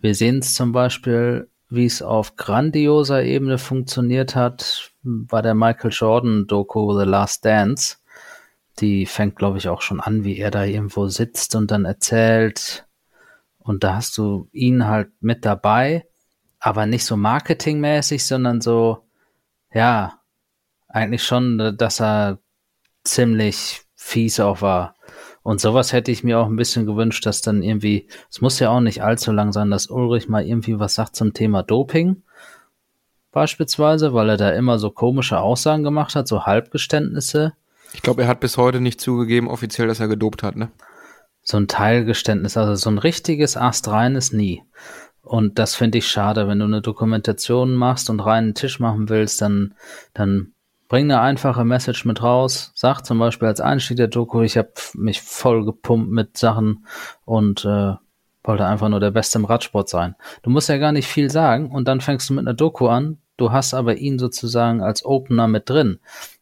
Wir 0.00 0.14
sehen 0.14 0.40
es 0.40 0.54
zum 0.54 0.72
Beispiel, 0.72 1.48
wie 1.70 1.86
es 1.86 2.02
auf 2.02 2.36
grandioser 2.36 3.22
Ebene 3.22 3.58
funktioniert 3.58 4.34
hat, 4.34 4.92
bei 5.02 5.40
der 5.40 5.54
Michael 5.54 5.90
Jordan-Doku 5.92 6.98
The 6.98 7.06
Last 7.06 7.44
Dance. 7.44 7.96
Die 8.80 9.06
fängt, 9.06 9.36
glaube 9.36 9.58
ich, 9.58 9.68
auch 9.68 9.82
schon 9.82 10.00
an, 10.00 10.24
wie 10.24 10.38
er 10.38 10.50
da 10.50 10.64
irgendwo 10.64 11.08
sitzt 11.08 11.54
und 11.54 11.70
dann 11.70 11.84
erzählt. 11.84 12.84
Und 13.64 13.82
da 13.82 13.96
hast 13.96 14.16
du 14.18 14.48
ihn 14.52 14.86
halt 14.86 15.08
mit 15.20 15.44
dabei, 15.44 16.06
aber 16.60 16.86
nicht 16.86 17.04
so 17.04 17.16
marketingmäßig, 17.16 18.24
sondern 18.24 18.60
so, 18.60 19.04
ja, 19.72 20.20
eigentlich 20.86 21.24
schon, 21.24 21.74
dass 21.76 22.00
er 22.00 22.38
ziemlich 23.02 23.82
fies 23.96 24.38
auch 24.38 24.60
war. 24.62 24.94
Und 25.42 25.60
sowas 25.60 25.92
hätte 25.92 26.12
ich 26.12 26.22
mir 26.22 26.38
auch 26.38 26.46
ein 26.46 26.56
bisschen 26.56 26.86
gewünscht, 26.86 27.26
dass 27.26 27.40
dann 27.40 27.62
irgendwie, 27.62 28.08
es 28.30 28.40
muss 28.40 28.60
ja 28.60 28.70
auch 28.70 28.80
nicht 28.80 29.02
allzu 29.02 29.32
lang 29.32 29.52
sein, 29.52 29.70
dass 29.70 29.88
Ulrich 29.88 30.28
mal 30.28 30.46
irgendwie 30.46 30.78
was 30.78 30.94
sagt 30.94 31.16
zum 31.16 31.32
Thema 31.32 31.62
Doping 31.62 32.22
beispielsweise, 33.32 34.14
weil 34.14 34.30
er 34.30 34.36
da 34.36 34.50
immer 34.50 34.78
so 34.78 34.90
komische 34.90 35.40
Aussagen 35.40 35.82
gemacht 35.82 36.14
hat, 36.14 36.28
so 36.28 36.46
Halbgeständnisse. 36.46 37.54
Ich 37.92 38.02
glaube, 38.02 38.22
er 38.22 38.28
hat 38.28 38.40
bis 38.40 38.56
heute 38.56 38.80
nicht 38.80 39.00
zugegeben 39.00 39.48
offiziell, 39.48 39.88
dass 39.88 40.00
er 40.00 40.08
gedopt 40.08 40.42
hat, 40.42 40.56
ne? 40.56 40.70
So 41.44 41.56
ein 41.58 41.68
Teilgeständnis, 41.68 42.56
also 42.56 42.74
so 42.74 42.90
ein 42.90 42.98
richtiges 42.98 43.56
astreines 43.56 44.32
nie. 44.32 44.62
Und 45.22 45.58
das 45.58 45.74
finde 45.74 45.98
ich 45.98 46.08
schade, 46.08 46.48
wenn 46.48 46.58
du 46.58 46.64
eine 46.64 46.82
Dokumentation 46.82 47.74
machst 47.74 48.10
und 48.10 48.20
reinen 48.20 48.54
Tisch 48.54 48.80
machen 48.80 49.08
willst, 49.08 49.40
dann, 49.40 49.74
dann 50.12 50.52
bring 50.88 51.04
eine 51.04 51.20
einfache 51.20 51.64
Message 51.64 52.04
mit 52.04 52.22
raus. 52.22 52.72
Sag 52.74 53.02
zum 53.02 53.18
Beispiel 53.18 53.48
als 53.48 53.60
Einstieg 53.60 53.96
der 53.96 54.08
Doku, 54.08 54.42
ich 54.42 54.58
habe 54.58 54.72
mich 54.94 55.22
voll 55.22 55.64
gepumpt 55.64 56.10
mit 56.10 56.36
Sachen 56.36 56.86
und 57.24 57.64
äh, 57.64 57.94
wollte 58.42 58.66
einfach 58.66 58.88
nur 58.88 59.00
der 59.00 59.12
Beste 59.12 59.38
im 59.38 59.44
Radsport 59.44 59.88
sein. 59.88 60.16
Du 60.42 60.50
musst 60.50 60.68
ja 60.68 60.76
gar 60.78 60.92
nicht 60.92 61.06
viel 61.06 61.30
sagen 61.30 61.70
und 61.70 61.88
dann 61.88 62.00
fängst 62.00 62.28
du 62.28 62.34
mit 62.34 62.46
einer 62.46 62.54
Doku 62.54 62.88
an, 62.88 63.18
Du 63.36 63.50
hast 63.50 63.74
aber 63.74 63.96
ihn 63.96 64.18
sozusagen 64.18 64.80
als 64.80 65.04
Opener 65.04 65.48
mit 65.48 65.68
drin. 65.68 65.98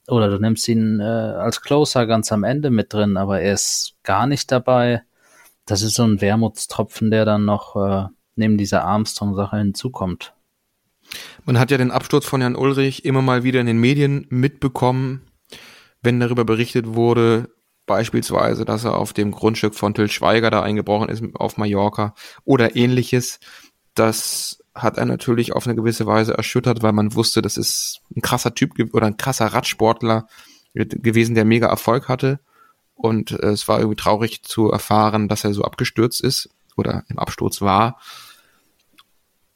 Oder 0.09 0.29
du 0.29 0.39
nimmst 0.39 0.67
ihn 0.69 1.01
äh, 1.01 1.05
als 1.05 1.61
Closer 1.61 2.07
ganz 2.07 2.33
am 2.33 2.45
Ende 2.45 2.71
mit 2.71 2.93
drin, 2.93 3.17
aber 3.17 3.41
er 3.41 3.55
ist 3.55 3.95
gar 4.03 4.27
nicht 4.27 4.51
dabei. 4.51 5.03
Das 5.65 5.83
ist 5.83 5.95
so 5.95 6.03
ein 6.03 6.21
Wermutstropfen, 6.21 7.11
der 7.11 7.25
dann 7.25 7.45
noch 7.45 7.77
äh, 7.77 8.09
neben 8.35 8.59
dieser 8.59 8.85
Armstrong-Sache 8.85 9.59
hinzukommt. 9.59 10.35
Man 11.45 11.59
hat 11.59 11.71
ja 11.71 11.79
den 11.79 11.91
Absturz 11.91 12.27
von 12.27 12.41
Jan 12.41 12.57
Ulrich 12.57 13.05
immer 13.05 13.23
mal 13.23 13.45
wieder 13.45 13.61
in 13.61 13.67
den 13.67 13.79
Medien 13.79 14.27
mitbekommen, 14.31 15.23
wenn 16.01 16.21
darüber 16.21 16.45
berichtet 16.45 16.95
wurde, 16.95 17.51
beispielsweise, 17.87 18.65
dass 18.65 18.85
er 18.85 18.97
auf 18.97 19.13
dem 19.13 19.33
Grundstück 19.33 19.75
von 19.75 19.95
Till 19.95 20.11
Schweiger 20.11 20.51
da 20.51 20.63
eingebrochen 20.63 21.09
ist 21.09 21.23
auf 21.35 21.57
Mallorca 21.57 22.15
oder 22.45 22.77
ähnliches. 22.77 23.41
Das 23.95 24.62
hat 24.75 24.99
er 24.99 25.05
natürlich 25.05 25.53
auf 25.53 25.67
eine 25.67 25.77
gewisse 25.77 26.07
Weise 26.07 26.35
erschüttert, 26.35 26.83
weil 26.83 26.93
man 26.93 27.15
wusste, 27.15 27.43
das 27.43 27.57
ist 27.57 28.01
ein 28.17 28.23
krasser 28.23 28.55
Typ 28.55 28.73
oder 28.95 29.07
ein 29.07 29.17
krasser 29.17 29.47
Radsportler 29.47 30.27
gewesen, 30.75 31.35
der 31.35 31.45
mega 31.45 31.67
Erfolg 31.69 32.09
hatte. 32.09 32.41
Und 32.95 33.33
äh, 33.33 33.49
es 33.49 33.69
war 33.69 33.79
irgendwie 33.79 33.97
traurig 33.97 34.43
zu 34.43 34.71
erfahren, 34.71 35.29
dass 35.29 35.45
er 35.45 35.53
so 35.53 35.63
abgestürzt 35.63 36.23
ist 36.23 36.49
oder 36.77 37.05
im 37.09 37.19
Absturz 37.19 37.61
war. 37.61 37.99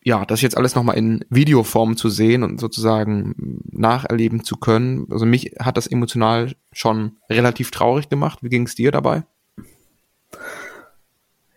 Ja, 0.03 0.25
das 0.25 0.41
jetzt 0.41 0.57
alles 0.57 0.75
nochmal 0.75 0.97
in 0.97 1.25
Videoform 1.31 1.97
zu 1.97 2.09
sehen 2.09 2.45
und 2.45 2.61
sozusagen 2.61 3.61
nacherleben 3.73 4.45
zu 4.45 4.57
können. 4.57 5.09
Also 5.11 5.27
mich 5.27 5.57
hat 5.59 5.77
das 5.77 5.89
emotional 5.89 6.55
schon 6.71 7.17
relativ 7.29 7.71
traurig 7.71 8.09
gemacht. 8.09 8.39
Wie 8.43 8.49
ging 8.49 8.67
es 8.67 8.77
dir 8.77 8.93
dabei? 8.93 9.25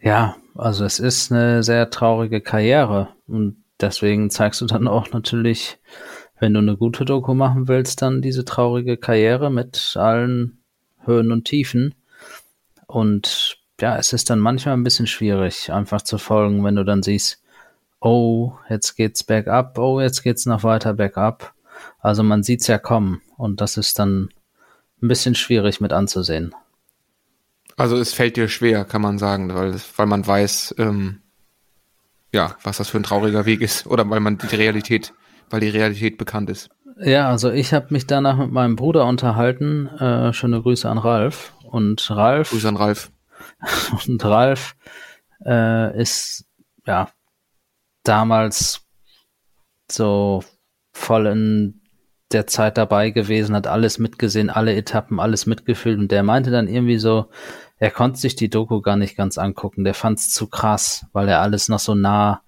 Ja, 0.01 0.35
also 0.59 0.85
es 0.85 0.99
ist 0.99 1.31
eine 1.31 1.63
sehr 1.63 1.89
traurige 1.89 2.41
Karriere 2.41 3.09
und 3.27 3.63
deswegen 3.79 4.29
zeigst 4.29 4.61
du 4.61 4.65
dann 4.65 4.87
auch 4.87 5.11
natürlich, 5.11 5.77
wenn 6.39 6.53
du 6.53 6.59
eine 6.59 6.77
gute 6.77 7.05
Doku 7.05 7.33
machen 7.33 7.67
willst, 7.67 8.01
dann 8.01 8.21
diese 8.21 8.45
traurige 8.45 8.97
Karriere 8.97 9.49
mit 9.49 9.95
allen 9.95 10.59
Höhen 11.05 11.31
und 11.31 11.45
Tiefen. 11.45 11.95
Und 12.87 13.57
ja, 13.79 13.97
es 13.97 14.13
ist 14.13 14.29
dann 14.29 14.39
manchmal 14.39 14.75
ein 14.75 14.83
bisschen 14.83 15.07
schwierig, 15.07 15.71
einfach 15.71 16.01
zu 16.01 16.17
folgen, 16.17 16.63
wenn 16.63 16.75
du 16.75 16.83
dann 16.83 17.03
siehst, 17.03 17.41
oh, 18.01 18.53
jetzt 18.69 18.95
geht's 18.95 19.23
bergab, 19.23 19.77
oh, 19.77 20.01
jetzt 20.01 20.23
geht's 20.23 20.45
noch 20.45 20.63
weiter 20.63 20.93
bergab. 20.93 21.53
Also 21.99 22.23
man 22.23 22.43
sieht's 22.43 22.67
ja 22.67 22.77
kommen 22.77 23.21
und 23.37 23.61
das 23.61 23.77
ist 23.77 23.99
dann 23.99 24.29
ein 25.01 25.07
bisschen 25.07 25.35
schwierig 25.35 25.79
mit 25.79 25.93
anzusehen. 25.93 26.53
Also 27.79 27.97
es 27.97 28.13
fällt 28.13 28.35
dir 28.35 28.49
schwer, 28.49 28.83
kann 28.83 29.01
man 29.01 29.17
sagen, 29.17 29.53
weil, 29.55 29.73
weil 29.95 30.05
man 30.05 30.27
weiß, 30.27 30.75
ähm, 30.79 31.21
ja, 32.33 32.57
was 32.61 32.77
das 32.77 32.89
für 32.89 32.97
ein 32.97 33.03
trauriger 33.03 33.45
Weg 33.45 33.61
ist. 33.61 33.87
Oder 33.87 34.09
weil 34.09 34.19
man 34.19 34.37
die 34.37 34.53
Realität, 34.53 35.13
weil 35.49 35.61
die 35.61 35.69
Realität 35.69 36.17
bekannt 36.17 36.49
ist. 36.49 36.69
Ja, 36.99 37.29
also 37.29 37.49
ich 37.49 37.73
habe 37.73 37.87
mich 37.91 38.05
danach 38.05 38.35
mit 38.35 38.51
meinem 38.51 38.75
Bruder 38.75 39.05
unterhalten. 39.05 39.87
Äh, 39.87 40.33
schöne 40.33 40.61
Grüße 40.61 40.89
an 40.89 40.97
Ralf. 40.97 41.53
Und 41.63 42.11
Ralf. 42.11 42.49
Grüße 42.49 42.67
an 42.67 42.75
Ralf. 42.75 43.11
Und 44.07 44.25
Ralf 44.25 44.75
äh, 45.45 45.97
ist 46.01 46.43
ja 46.85 47.09
damals 48.03 48.81
so 49.89 50.43
voll 50.91 51.27
in 51.27 51.81
der 52.33 52.45
Zeit 52.45 52.77
dabei 52.77 53.09
gewesen, 53.09 53.55
hat 53.55 53.67
alles 53.67 53.99
mitgesehen, 53.99 54.49
alle 54.49 54.75
Etappen, 54.75 55.19
alles 55.19 55.45
mitgefühlt 55.45 55.97
und 55.97 56.11
der 56.11 56.23
meinte 56.23 56.51
dann 56.51 56.67
irgendwie 56.67 56.99
so, 56.99 57.29
er 57.79 57.91
konnte 57.91 58.19
sich 58.19 58.35
die 58.35 58.49
Doku 58.49 58.81
gar 58.81 58.97
nicht 58.97 59.15
ganz 59.15 59.37
angucken. 59.37 59.85
Der 59.85 59.93
fand 59.93 60.19
es 60.19 60.31
zu 60.31 60.47
krass, 60.47 61.05
weil 61.13 61.29
er 61.29 61.41
alles 61.41 61.69
noch 61.69 61.79
so 61.79 61.95
nah 61.95 62.41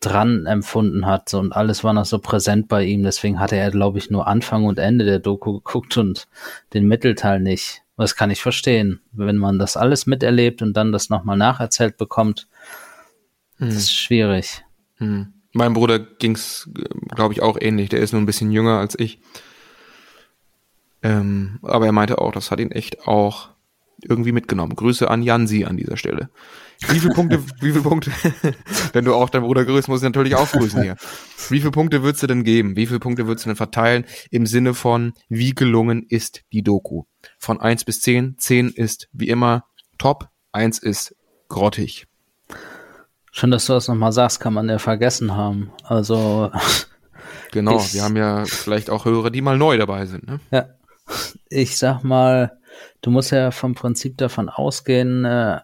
dran 0.00 0.46
empfunden 0.46 1.06
hat 1.06 1.32
und 1.34 1.52
alles 1.52 1.82
war 1.84 1.92
noch 1.92 2.04
so 2.04 2.18
präsent 2.18 2.68
bei 2.68 2.84
ihm. 2.84 3.02
Deswegen 3.02 3.38
hatte 3.38 3.56
er, 3.56 3.70
glaube 3.70 3.98
ich, 3.98 4.10
nur 4.10 4.26
Anfang 4.26 4.64
und 4.64 4.78
Ende 4.78 5.04
der 5.04 5.18
Doku 5.18 5.54
geguckt 5.54 5.96
und 5.96 6.26
den 6.72 6.86
Mittelteil 6.86 7.40
nicht. 7.40 7.82
Das 7.96 8.14
kann 8.14 8.30
ich 8.30 8.42
verstehen. 8.42 9.00
Wenn 9.12 9.36
man 9.36 9.58
das 9.58 9.76
alles 9.76 10.06
miterlebt 10.06 10.62
und 10.62 10.74
dann 10.74 10.92
das 10.92 11.10
nochmal 11.10 11.36
nacherzählt 11.36 11.96
bekommt, 11.96 12.48
hm. 13.56 13.68
das 13.68 13.76
ist 13.76 13.92
schwierig. 13.92 14.64
Hm. 14.96 15.32
Meinem 15.52 15.74
Bruder 15.74 15.98
ging's, 15.98 16.70
glaube 17.14 17.32
ich, 17.32 17.42
auch 17.42 17.56
ähnlich. 17.58 17.88
Der 17.88 18.00
ist 18.00 18.12
nur 18.12 18.20
ein 18.20 18.26
bisschen 18.26 18.52
jünger 18.52 18.78
als 18.78 18.98
ich. 18.98 19.20
Ähm, 21.02 21.58
aber 21.62 21.86
er 21.86 21.92
meinte 21.92 22.18
auch, 22.18 22.32
das 22.32 22.50
hat 22.50 22.60
ihn 22.60 22.70
echt 22.70 23.06
auch 23.06 23.55
irgendwie 24.08 24.32
mitgenommen. 24.32 24.74
Grüße 24.74 25.10
an 25.10 25.22
Jansi 25.22 25.64
an 25.64 25.76
dieser 25.76 25.96
Stelle. 25.96 26.30
Wie 26.88 27.00
viele 27.00 27.14
Punkte, 27.14 27.42
wie 27.60 27.72
viele 27.72 27.82
Punkte, 27.82 28.12
wenn 28.92 29.04
du 29.04 29.14
auch 29.14 29.30
dein 29.30 29.42
Bruder 29.42 29.64
grüßt, 29.64 29.88
musst 29.88 30.02
du 30.02 30.08
natürlich 30.08 30.34
auch 30.34 30.50
grüßen 30.50 30.82
hier. 30.82 30.96
Wie 31.48 31.60
viele 31.60 31.70
Punkte 31.70 32.02
würdest 32.02 32.22
du 32.22 32.26
denn 32.26 32.44
geben? 32.44 32.76
Wie 32.76 32.86
viele 32.86 33.00
Punkte 33.00 33.26
würdest 33.26 33.46
du 33.46 33.50
denn 33.50 33.56
verteilen 33.56 34.04
im 34.30 34.46
Sinne 34.46 34.74
von, 34.74 35.14
wie 35.28 35.54
gelungen 35.54 36.04
ist 36.08 36.42
die 36.52 36.62
Doku? 36.62 37.04
Von 37.38 37.60
eins 37.60 37.84
bis 37.84 38.00
zehn. 38.00 38.36
Zehn 38.38 38.68
ist 38.68 39.08
wie 39.12 39.28
immer 39.28 39.64
top, 39.98 40.28
eins 40.52 40.78
ist 40.78 41.14
grottig. 41.48 42.06
Schön, 43.32 43.50
dass 43.50 43.66
du 43.66 43.74
das 43.74 43.88
nochmal 43.88 44.12
sagst, 44.12 44.40
kann 44.40 44.54
man 44.54 44.68
ja 44.68 44.78
vergessen 44.78 45.36
haben. 45.36 45.70
Also. 45.84 46.50
Genau, 47.52 47.78
ich, 47.78 47.94
wir 47.94 48.02
haben 48.02 48.16
ja 48.16 48.44
vielleicht 48.44 48.90
auch 48.90 49.04
Hörer, 49.04 49.30
die 49.30 49.40
mal 49.40 49.56
neu 49.56 49.78
dabei 49.78 50.04
sind. 50.06 50.26
Ne? 50.26 50.40
Ja. 50.50 50.66
Ich 51.48 51.78
sag 51.78 52.02
mal, 52.02 52.58
du 53.02 53.10
musst 53.10 53.32
ja 53.32 53.50
vom 53.50 53.74
Prinzip 53.74 54.18
davon 54.18 54.48
ausgehen, 54.48 55.24
äh, 55.24 55.60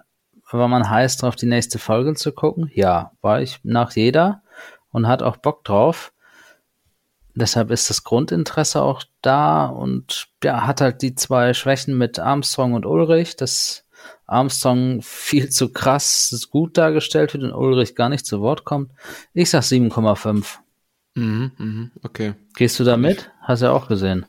war 0.50 0.68
man 0.68 0.88
heiß 0.88 1.16
drauf, 1.16 1.36
die 1.36 1.46
nächste 1.46 1.78
Folge 1.78 2.14
zu 2.14 2.32
gucken? 2.32 2.70
Ja, 2.74 3.12
war 3.20 3.40
ich 3.40 3.60
nach 3.62 3.92
jeder 3.92 4.42
und 4.90 5.08
hat 5.08 5.22
auch 5.22 5.38
Bock 5.38 5.64
drauf. 5.64 6.12
Deshalb 7.34 7.70
ist 7.70 7.88
das 7.88 8.04
Grundinteresse 8.04 8.82
auch 8.82 9.04
da 9.22 9.64
und 9.66 10.28
ja, 10.44 10.66
hat 10.66 10.82
halt 10.82 11.00
die 11.00 11.14
zwei 11.14 11.54
Schwächen 11.54 11.96
mit 11.96 12.18
Armstrong 12.18 12.74
und 12.74 12.84
Ulrich, 12.84 13.36
dass 13.36 13.86
Armstrong 14.26 15.00
viel 15.02 15.48
zu 15.48 15.72
krass 15.72 16.48
gut 16.50 16.76
dargestellt 16.76 17.32
wird 17.32 17.44
und 17.44 17.52
Ulrich 17.52 17.94
gar 17.94 18.10
nicht 18.10 18.26
zu 18.26 18.40
Wort 18.40 18.64
kommt. 18.64 18.90
Ich 19.32 19.50
sag 19.50 19.62
7,5. 19.62 20.58
Mhm, 21.14 21.52
mhm, 21.56 21.90
okay. 22.02 22.34
Gehst 22.54 22.78
du 22.78 22.84
da 22.84 22.96
mit? 22.96 23.30
Hast 23.40 23.62
du 23.62 23.66
ja 23.66 23.72
auch 23.72 23.88
gesehen. 23.88 24.26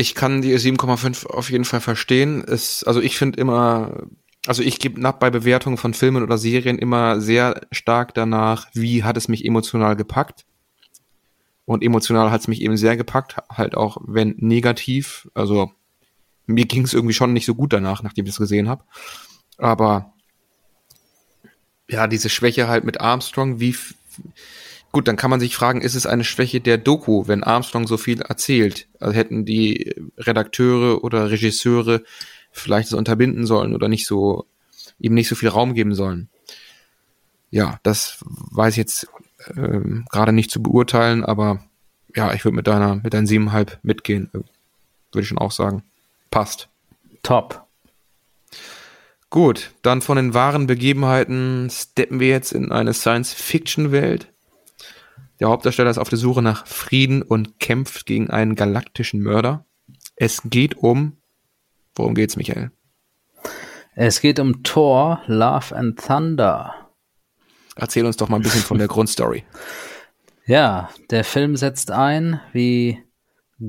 Ich 0.00 0.14
kann 0.14 0.42
die 0.42 0.54
7,5 0.54 1.26
auf 1.26 1.50
jeden 1.50 1.64
Fall 1.64 1.80
verstehen. 1.80 2.44
Es, 2.46 2.84
also 2.84 3.00
ich 3.00 3.18
finde 3.18 3.40
immer, 3.40 4.06
also 4.46 4.62
ich 4.62 4.78
gebe 4.78 5.00
nach 5.00 5.14
bei 5.14 5.28
Bewertungen 5.28 5.76
von 5.76 5.92
Filmen 5.92 6.22
oder 6.22 6.38
Serien 6.38 6.78
immer 6.78 7.20
sehr 7.20 7.62
stark 7.72 8.14
danach, 8.14 8.68
wie 8.74 9.02
hat 9.02 9.16
es 9.16 9.26
mich 9.26 9.44
emotional 9.44 9.96
gepackt. 9.96 10.46
Und 11.64 11.82
emotional 11.82 12.30
hat 12.30 12.42
es 12.42 12.46
mich 12.46 12.62
eben 12.62 12.76
sehr 12.76 12.96
gepackt, 12.96 13.38
halt 13.50 13.74
auch 13.74 13.96
wenn 14.06 14.36
negativ. 14.38 15.28
Also 15.34 15.72
mir 16.46 16.66
ging 16.66 16.84
es 16.84 16.94
irgendwie 16.94 17.12
schon 17.12 17.32
nicht 17.32 17.44
so 17.44 17.56
gut 17.56 17.72
danach, 17.72 18.04
nachdem 18.04 18.24
ich 18.24 18.30
das 18.30 18.38
gesehen 18.38 18.68
habe. 18.68 18.84
Aber 19.56 20.12
ja, 21.88 22.06
diese 22.06 22.28
Schwäche 22.28 22.68
halt 22.68 22.84
mit 22.84 23.00
Armstrong, 23.00 23.58
wie 23.58 23.74
Gut, 24.90 25.06
dann 25.06 25.16
kann 25.16 25.30
man 25.30 25.40
sich 25.40 25.54
fragen, 25.54 25.82
ist 25.82 25.94
es 25.94 26.06
eine 26.06 26.24
Schwäche 26.24 26.60
der 26.60 26.78
Doku, 26.78 27.26
wenn 27.26 27.44
Armstrong 27.44 27.86
so 27.86 27.98
viel 27.98 28.22
erzählt? 28.22 28.88
Also 29.00 29.14
hätten 29.14 29.44
die 29.44 29.94
Redakteure 30.16 31.04
oder 31.04 31.30
Regisseure 31.30 32.02
vielleicht 32.52 32.90
das 32.90 32.98
unterbinden 32.98 33.46
sollen 33.46 33.74
oder 33.74 33.88
nicht 33.88 34.06
so, 34.06 34.46
ihm 34.98 35.14
nicht 35.14 35.28
so 35.28 35.34
viel 35.34 35.50
Raum 35.50 35.74
geben 35.74 35.94
sollen? 35.94 36.28
Ja, 37.50 37.78
das 37.82 38.18
weiß 38.24 38.74
ich 38.74 38.78
jetzt 38.78 39.08
ähm, 39.56 40.06
gerade 40.10 40.32
nicht 40.32 40.50
zu 40.50 40.62
beurteilen, 40.62 41.24
aber 41.24 41.62
ja, 42.14 42.32
ich 42.32 42.44
würde 42.44 42.56
mit 42.56 42.66
deiner, 42.66 42.96
mit 42.96 43.14
deinen 43.14 43.26
siebeneinhalb 43.26 43.78
mitgehen, 43.82 44.30
würde 44.32 45.22
ich 45.22 45.28
schon 45.28 45.38
auch 45.38 45.52
sagen. 45.52 45.82
Passt. 46.30 46.68
Top. 47.22 47.66
Gut, 49.30 49.72
dann 49.82 50.00
von 50.00 50.16
den 50.16 50.32
wahren 50.32 50.66
Begebenheiten 50.66 51.68
steppen 51.70 52.18
wir 52.20 52.28
jetzt 52.28 52.52
in 52.52 52.72
eine 52.72 52.94
Science-Fiction-Welt. 52.94 54.28
Der 55.40 55.48
Hauptdarsteller 55.48 55.90
ist 55.90 55.98
auf 55.98 56.08
der 56.08 56.18
Suche 56.18 56.42
nach 56.42 56.66
Frieden 56.66 57.22
und 57.22 57.60
kämpft 57.60 58.06
gegen 58.06 58.30
einen 58.30 58.54
galaktischen 58.54 59.22
Mörder. 59.22 59.64
Es 60.16 60.42
geht 60.44 60.76
um. 60.76 61.16
Worum 61.94 62.14
geht's, 62.14 62.36
Michael? 62.36 62.70
Es 63.94 64.20
geht 64.20 64.40
um 64.40 64.62
Thor, 64.62 65.22
Love 65.26 65.74
and 65.74 65.98
Thunder. 66.00 66.74
Erzähl 67.76 68.04
uns 68.04 68.16
doch 68.16 68.28
mal 68.28 68.36
ein 68.36 68.42
bisschen 68.42 68.62
von 68.62 68.78
der 68.78 68.88
Grundstory. 68.88 69.44
Ja, 70.46 70.88
der 71.10 71.24
Film 71.24 71.56
setzt 71.56 71.90
ein, 71.90 72.40
wie 72.54 73.04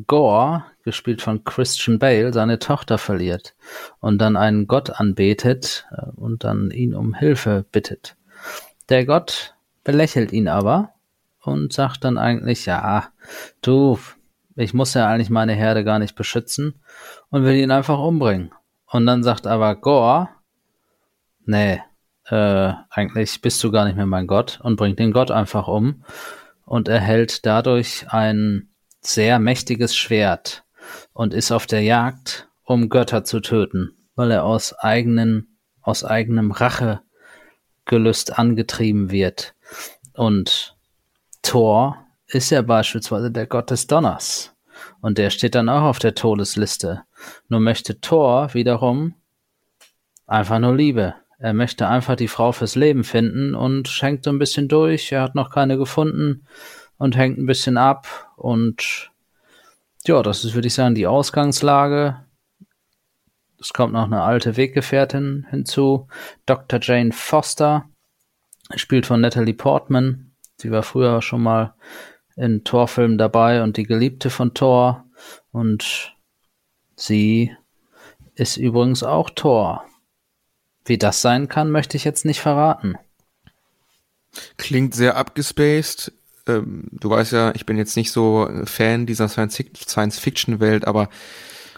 Gore, 0.08 0.64
gespielt 0.86 1.22
von 1.22 1.44
Christian 1.44 2.00
Bale, 2.00 2.32
seine 2.32 2.58
Tochter 2.58 2.98
verliert 2.98 3.54
und 4.00 4.20
dann 4.20 4.38
einen 4.38 4.66
Gott 4.66 4.90
anbetet 4.90 5.88
äh, 5.92 6.10
und 6.16 6.46
dann 6.46 6.72
ihn 6.72 6.94
um 6.94 7.14
Hilfe 7.14 7.66
bittet. 7.70 8.16
Der 8.88 9.06
Gott 9.06 9.56
belächelt 9.84 10.32
ihn 10.32 10.48
aber 10.48 10.94
und 11.42 11.74
sagt 11.74 12.04
dann 12.04 12.18
eigentlich, 12.18 12.66
ja, 12.66 13.10
du, 13.62 14.00
ich 14.56 14.74
muss 14.74 14.94
ja 14.94 15.08
eigentlich 15.08 15.30
meine 15.30 15.54
Herde 15.54 15.84
gar 15.84 16.00
nicht 16.00 16.16
beschützen 16.16 16.82
und 17.30 17.44
will 17.44 17.56
ihn 17.56 17.72
einfach 17.72 18.00
umbringen. 18.00 18.52
Und 18.86 19.06
dann 19.06 19.24
sagt 19.24 19.48
aber 19.48 19.76
Gore, 19.76 20.30
nee, 21.46 21.82
äh, 22.26 22.74
eigentlich 22.90 23.42
bist 23.42 23.64
du 23.64 23.72
gar 23.72 23.86
nicht 23.86 23.96
mehr 23.96 24.06
mein 24.06 24.28
Gott 24.28 24.60
und 24.62 24.76
bringt 24.76 25.00
den 25.00 25.12
Gott 25.12 25.32
einfach 25.32 25.68
um 25.68 26.04
und 26.66 26.88
erhält 26.88 27.46
dadurch 27.46 28.06
ein 28.10 28.70
sehr 29.02 29.40
mächtiges 29.40 29.96
Schwert 29.96 30.64
und 31.14 31.34
ist 31.34 31.52
auf 31.52 31.66
der 31.66 31.82
Jagd, 31.82 32.48
um 32.64 32.90
Götter 32.90 33.24
zu 33.24 33.40
töten, 33.40 33.96
weil 34.16 34.32
er 34.32 34.44
aus 34.44 34.74
eigenen, 34.74 35.58
aus 35.82 36.04
eigenem 36.04 36.52
Rachegelüst 36.52 38.38
angetrieben 38.38 39.10
wird. 39.12 39.56
Und 40.14 40.78
Thor 41.42 42.06
ist 42.28 42.50
ja 42.50 42.62
beispielsweise 42.62 43.32
der 43.32 43.48
Gott 43.48 43.72
des 43.72 43.88
Donners. 43.88 44.56
Und 45.02 45.18
der 45.18 45.30
steht 45.30 45.56
dann 45.56 45.70
auch 45.70 45.84
auf 45.84 46.00
der 46.00 46.16
Todesliste. 46.16 47.04
Nur 47.48 47.60
möchte 47.60 48.00
Thor 48.00 48.54
wiederum 48.54 49.16
einfach 50.28 50.60
nur 50.60 50.76
Liebe. 50.76 51.16
Er 51.40 51.54
möchte 51.54 51.88
einfach 51.88 52.16
die 52.16 52.28
Frau 52.28 52.52
fürs 52.52 52.76
Leben 52.76 53.04
finden 53.04 53.56
und 53.56 53.88
schenkt 53.88 54.26
so 54.26 54.30
ein 54.30 54.40
bisschen 54.40 54.68
durch. 54.68 55.12
Er 55.12 55.22
hat 55.22 55.36
noch 55.36 55.50
keine 55.50 55.78
gefunden 55.78 56.46
und 56.98 57.16
hängt 57.16 57.38
ein 57.38 57.46
bisschen 57.46 57.78
ab. 57.78 58.32
Und 58.36 59.12
ja, 60.06 60.22
das 60.22 60.44
ist, 60.44 60.54
würde 60.54 60.68
ich 60.68 60.74
sagen, 60.74 60.96
die 60.96 61.08
Ausgangslage. 61.08 62.26
Es 63.60 63.74
kommt 63.74 63.94
noch 63.94 64.06
eine 64.06 64.22
alte 64.22 64.58
Weggefährtin 64.58 65.48
hinzu. 65.50 66.08
Dr. 66.46 66.80
Jane 66.82 67.12
Foster, 67.12 67.90
spielt 68.76 69.06
von 69.06 69.22
Natalie 69.22 69.54
Portman, 69.54 70.29
Sie 70.60 70.72
war 70.72 70.84
früher 70.84 71.22
schon 71.22 71.42
mal 71.42 71.74
in 72.36 72.66
Torfilmen 72.66 73.18
dabei 73.18 73.64
und 73.64 73.78
die 73.78 73.84
Geliebte 73.84 74.30
von 74.30 74.54
Thor. 74.54 75.06
Und 75.52 76.14
sie 76.96 77.56
ist 78.36 78.58
übrigens 78.58 79.04
auch 79.04 79.30
Thor. 79.30 79.86
Wie 80.84 80.98
das 80.98 81.22
sein 81.22 81.48
kann, 81.48 81.72
möchte 81.72 81.96
ich 81.96 82.04
jetzt 82.04 82.26
nicht 82.26 82.42
verraten. 82.42 82.96
Klingt 84.58 84.94
sehr 84.94 85.16
abgespaced. 85.16 86.12
Ähm, 86.46 86.88
du 86.92 87.10
weißt 87.10 87.32
ja, 87.32 87.54
ich 87.56 87.66
bin 87.66 87.78
jetzt 87.78 87.96
nicht 87.96 88.12
so 88.12 88.50
Fan 88.66 89.06
dieser 89.06 89.30
Science-Fiction-Welt, 89.30 90.86
aber 90.86 91.10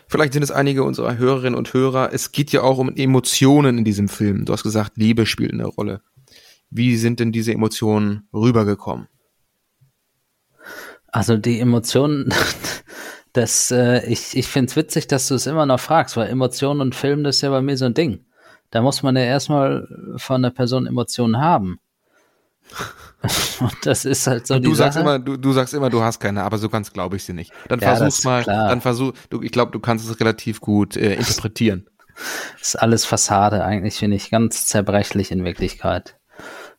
vielleicht 0.08 0.34
sind 0.34 0.44
es 0.44 0.52
einige 0.52 0.84
unserer 0.84 1.18
Hörerinnen 1.18 1.58
und 1.58 1.74
Hörer. 1.74 2.14
Es 2.14 2.32
geht 2.32 2.52
ja 2.52 2.62
auch 2.62 2.80
um 2.80 2.96
Emotionen 2.96 3.78
in 3.78 3.84
diesem 3.84 4.10
Film. 4.10 4.46
Du 4.46 4.54
hast 4.54 4.64
gesagt, 4.64 4.94
Liebe 4.96 5.28
spielt 5.28 5.54
eine 5.54 5.68
Rolle. 5.68 6.02
Wie 6.72 6.96
sind 6.98 7.20
denn 7.20 7.32
diese 7.32 7.54
Emotionen 7.54 8.28
rübergekommen? 8.34 9.08
Also 11.08 11.38
die 11.38 11.60
Emotionen, 11.60 12.34
das, 13.34 13.72
äh, 13.72 14.06
ich, 14.06 14.36
ich 14.38 14.48
finde 14.48 14.70
es 14.70 14.76
witzig, 14.76 15.08
dass 15.08 15.28
du 15.28 15.36
es 15.36 15.46
immer 15.48 15.66
noch 15.66 15.80
fragst, 15.80 16.16
weil 16.18 16.30
Emotionen 16.30 16.82
und 16.82 16.96
Film, 16.96 17.24
das 17.24 17.38
ist 17.38 17.42
ja 17.42 17.50
bei 17.50 17.62
mir 17.62 17.78
so 17.78 17.86
ein 17.86 17.94
Ding. 17.94 18.26
Da 18.72 18.82
muss 18.82 19.04
man 19.04 19.18
ja 19.18 19.24
erstmal 19.24 19.88
von 20.16 20.42
der 20.42 20.52
Person 20.52 20.88
Emotionen 20.88 21.38
haben. 21.40 21.80
Und 23.60 23.76
das 23.86 24.06
ist 24.06 24.26
halt 24.28 24.48
so 24.48 24.60
du 24.60 24.70
die 24.70 24.76
sagst 24.76 24.94
Sache. 24.96 25.04
immer, 25.04 25.20
du, 25.20 25.38
du 25.38 25.52
sagst 25.52 25.74
immer, 25.74 25.90
du 25.90 26.02
hast 26.02 26.20
keine, 26.20 26.44
aber 26.44 26.58
so 26.58 26.70
ganz 26.70 26.94
glaube 26.94 27.18
ich 27.18 27.24
sie 27.26 27.34
nicht. 27.34 27.52
Dann 27.68 27.80
Ja, 27.80 27.96
versuch's 27.96 28.24
mal, 28.24 28.44
klar. 28.44 28.70
dann 28.70 28.82
versuch, 28.82 29.14
du, 29.30 29.42
ich 29.42 29.52
glaube, 29.52 29.72
du 29.72 29.80
kannst 29.80 30.10
es 30.10 30.20
relativ 30.20 30.62
gut 30.62 30.96
äh, 30.96 31.16
interpretieren. 31.16 31.88
Das 32.60 32.62
ist 32.70 32.76
alles 32.78 33.06
Fassade, 33.06 33.64
eigentlich 33.64 33.96
finde 33.96 34.16
ich 34.18 34.32
ganz 34.32 34.66
zerbrechlich 34.68 35.32
in 35.32 35.44
Wirklichkeit. 35.44 36.18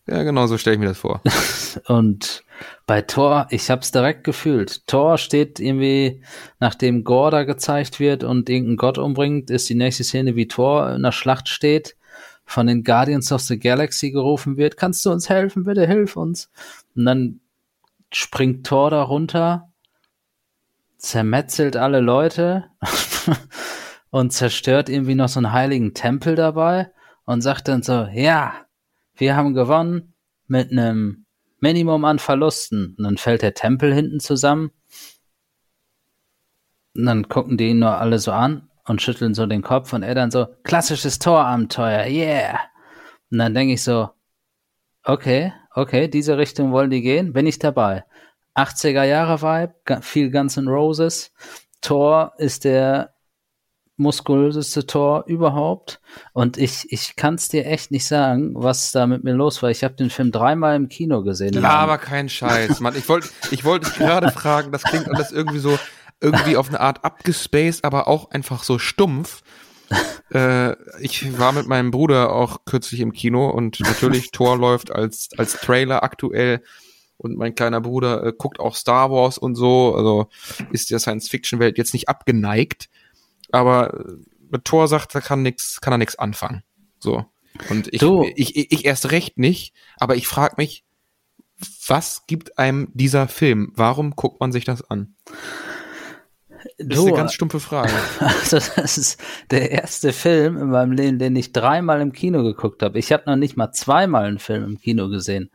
Ja, 0.08 0.24
genau 0.24 0.46
so 0.46 0.58
stelle 0.58 0.74
ich 0.74 0.80
mir 0.80 0.88
das 0.88 0.98
vor. 0.98 1.22
Und 1.86 2.44
bei 2.86 3.02
Thor, 3.02 3.46
ich 3.50 3.70
hab's 3.70 3.92
direkt 3.92 4.24
gefühlt. 4.24 4.86
Thor 4.86 5.16
steht 5.16 5.60
irgendwie, 5.60 6.22
nachdem 6.58 7.04
Gore 7.04 7.30
da 7.30 7.44
gezeigt 7.44 8.00
wird 8.00 8.24
und 8.24 8.48
irgendein 8.48 8.76
Gott 8.76 8.98
umbringt, 8.98 9.50
ist 9.50 9.68
die 9.68 9.74
nächste 9.74 10.04
Szene, 10.04 10.34
wie 10.34 10.48
Thor 10.48 10.90
in 10.90 11.02
der 11.02 11.12
Schlacht 11.12 11.48
steht, 11.48 11.96
von 12.44 12.66
den 12.66 12.82
Guardians 12.82 13.32
of 13.32 13.40
the 13.42 13.58
Galaxy 13.58 14.10
gerufen 14.10 14.56
wird, 14.56 14.76
kannst 14.76 15.04
du 15.06 15.10
uns 15.10 15.28
helfen, 15.28 15.64
bitte 15.64 15.86
hilf 15.86 16.16
uns. 16.16 16.50
Und 16.94 17.04
dann 17.04 17.40
springt 18.12 18.66
Thor 18.66 18.90
da 18.90 19.02
runter, 19.02 19.70
zermetzelt 20.98 21.76
alle 21.76 22.00
Leute 22.00 22.66
und 24.10 24.32
zerstört 24.32 24.88
irgendwie 24.88 25.14
noch 25.14 25.28
so 25.28 25.38
einen 25.38 25.52
heiligen 25.52 25.94
Tempel 25.94 26.34
dabei 26.34 26.90
und 27.24 27.40
sagt 27.40 27.68
dann 27.68 27.82
so, 27.82 28.06
ja, 28.12 28.66
wir 29.16 29.36
haben 29.36 29.54
gewonnen 29.54 30.14
mit 30.46 30.70
einem 30.70 31.26
Minimum 31.60 32.04
an 32.04 32.18
Verlusten. 32.18 32.94
Und 32.98 33.04
dann 33.04 33.16
fällt 33.18 33.42
der 33.42 33.54
Tempel 33.54 33.94
hinten 33.94 34.20
zusammen. 34.20 34.70
Und 36.94 37.06
dann 37.06 37.28
gucken 37.28 37.56
die 37.56 37.70
ihn 37.70 37.78
nur 37.78 37.96
alle 37.96 38.18
so 38.18 38.32
an. 38.32 38.68
und 38.84 39.00
schütteln 39.00 39.34
so 39.34 39.46
den 39.46 39.62
Kopf 39.62 39.92
und 39.92 40.02
er 40.02 40.14
dann 40.14 40.30
so, 40.30 40.46
klassisches 40.64 41.18
Torabenteuer, 41.18 42.06
yeah. 42.06 42.58
Und 43.30 43.38
dann 43.38 43.54
denke 43.54 43.74
ich 43.74 43.82
so, 43.82 44.10
okay, 45.04 45.52
okay, 45.74 46.08
diese 46.08 46.36
Richtung 46.36 46.72
wollen 46.72 46.90
die 46.90 47.02
gehen, 47.02 47.32
bin 47.32 47.46
ich 47.46 47.58
dabei. 47.58 48.04
80er 48.54 49.04
Jahre 49.04 49.40
Vibe, 49.40 50.02
viel 50.02 50.30
Guns 50.30 50.56
N' 50.56 50.68
Roses. 50.68 51.32
Thor 51.80 52.34
ist 52.36 52.64
der 52.64 53.11
muskulöseste 53.96 54.86
Tor 54.86 55.24
überhaupt. 55.26 56.00
Und 56.32 56.56
ich, 56.56 56.86
ich 56.90 57.16
kann 57.16 57.34
es 57.34 57.48
dir 57.48 57.66
echt 57.66 57.90
nicht 57.90 58.06
sagen, 58.06 58.52
was 58.54 58.92
da 58.92 59.06
mit 59.06 59.24
mir 59.24 59.34
los 59.34 59.62
war. 59.62 59.70
Ich 59.70 59.84
habe 59.84 59.94
den 59.94 60.10
Film 60.10 60.32
dreimal 60.32 60.76
im 60.76 60.88
Kino 60.88 61.22
gesehen. 61.22 61.54
Ja, 61.54 61.70
aber 61.70 61.98
kein 61.98 62.28
Scheiß, 62.28 62.80
Mann. 62.80 62.96
Ich 62.96 63.08
wollte 63.08 63.28
ich 63.50 63.64
wollte 63.64 63.90
gerade 63.90 64.30
fragen, 64.30 64.72
das 64.72 64.82
klingt 64.82 65.08
alles 65.08 65.30
irgendwie 65.30 65.58
so, 65.58 65.78
irgendwie 66.20 66.56
auf 66.56 66.68
eine 66.68 66.80
Art 66.80 67.04
abgespaced, 67.04 67.84
aber 67.84 68.08
auch 68.08 68.30
einfach 68.30 68.62
so 68.64 68.78
stumpf. 68.78 69.42
äh, 70.32 70.72
ich 71.00 71.38
war 71.38 71.52
mit 71.52 71.66
meinem 71.66 71.90
Bruder 71.90 72.32
auch 72.32 72.64
kürzlich 72.64 73.00
im 73.00 73.12
Kino 73.12 73.50
und 73.50 73.78
natürlich 73.80 74.30
Thor 74.30 74.56
läuft 74.56 74.90
als, 74.90 75.28
als 75.36 75.60
Trailer 75.60 76.02
aktuell 76.02 76.62
und 77.22 77.36
mein 77.36 77.54
kleiner 77.54 77.80
Bruder 77.80 78.24
äh, 78.24 78.32
guckt 78.36 78.58
auch 78.58 78.74
Star 78.74 79.10
Wars 79.10 79.38
und 79.38 79.54
so, 79.54 79.94
also 79.94 80.28
ist 80.72 80.90
der 80.90 80.98
Science-Fiction-Welt 80.98 81.78
jetzt 81.78 81.92
nicht 81.92 82.08
abgeneigt, 82.08 82.88
aber 83.52 84.04
mit 84.50 84.64
Thor 84.64 84.88
sagt, 84.88 85.14
er 85.14 85.20
kann 85.20 85.42
nix, 85.42 85.80
kann 85.80 85.94
er 85.94 85.98
nix 85.98 86.16
anfangen. 86.16 86.62
So. 86.98 87.24
Und 87.70 87.92
ich, 87.92 88.02
ich, 88.02 88.56
ich, 88.56 88.72
ich 88.72 88.84
erst 88.84 89.10
recht 89.10 89.38
nicht, 89.38 89.74
aber 89.98 90.16
ich 90.16 90.26
frage 90.26 90.54
mich, 90.56 90.84
was 91.86 92.26
gibt 92.26 92.58
einem 92.58 92.88
dieser 92.92 93.28
Film? 93.28 93.72
Warum 93.76 94.16
guckt 94.16 94.40
man 94.40 94.52
sich 94.52 94.64
das 94.64 94.82
an? 94.82 95.14
Das 96.78 96.98
ist 96.98 97.06
eine 97.06 97.16
ganz 97.16 97.32
stumpfe 97.32 97.60
Frage. 97.60 97.92
Also 98.20 98.58
das 98.76 98.98
ist 98.98 99.20
der 99.50 99.70
erste 99.70 100.12
Film 100.12 100.56
in 100.56 100.70
meinem 100.70 100.92
Leben, 100.92 101.18
den 101.18 101.34
ich 101.36 101.52
dreimal 101.52 102.00
im 102.00 102.12
Kino 102.12 102.42
geguckt 102.42 102.82
habe. 102.82 102.98
Ich 102.98 103.12
habe 103.12 103.24
noch 103.26 103.36
nicht 103.36 103.56
mal 103.56 103.72
zweimal 103.72 104.24
einen 104.24 104.38
Film 104.38 104.64
im 104.64 104.78
Kino 104.78 105.08
gesehen. 105.08 105.50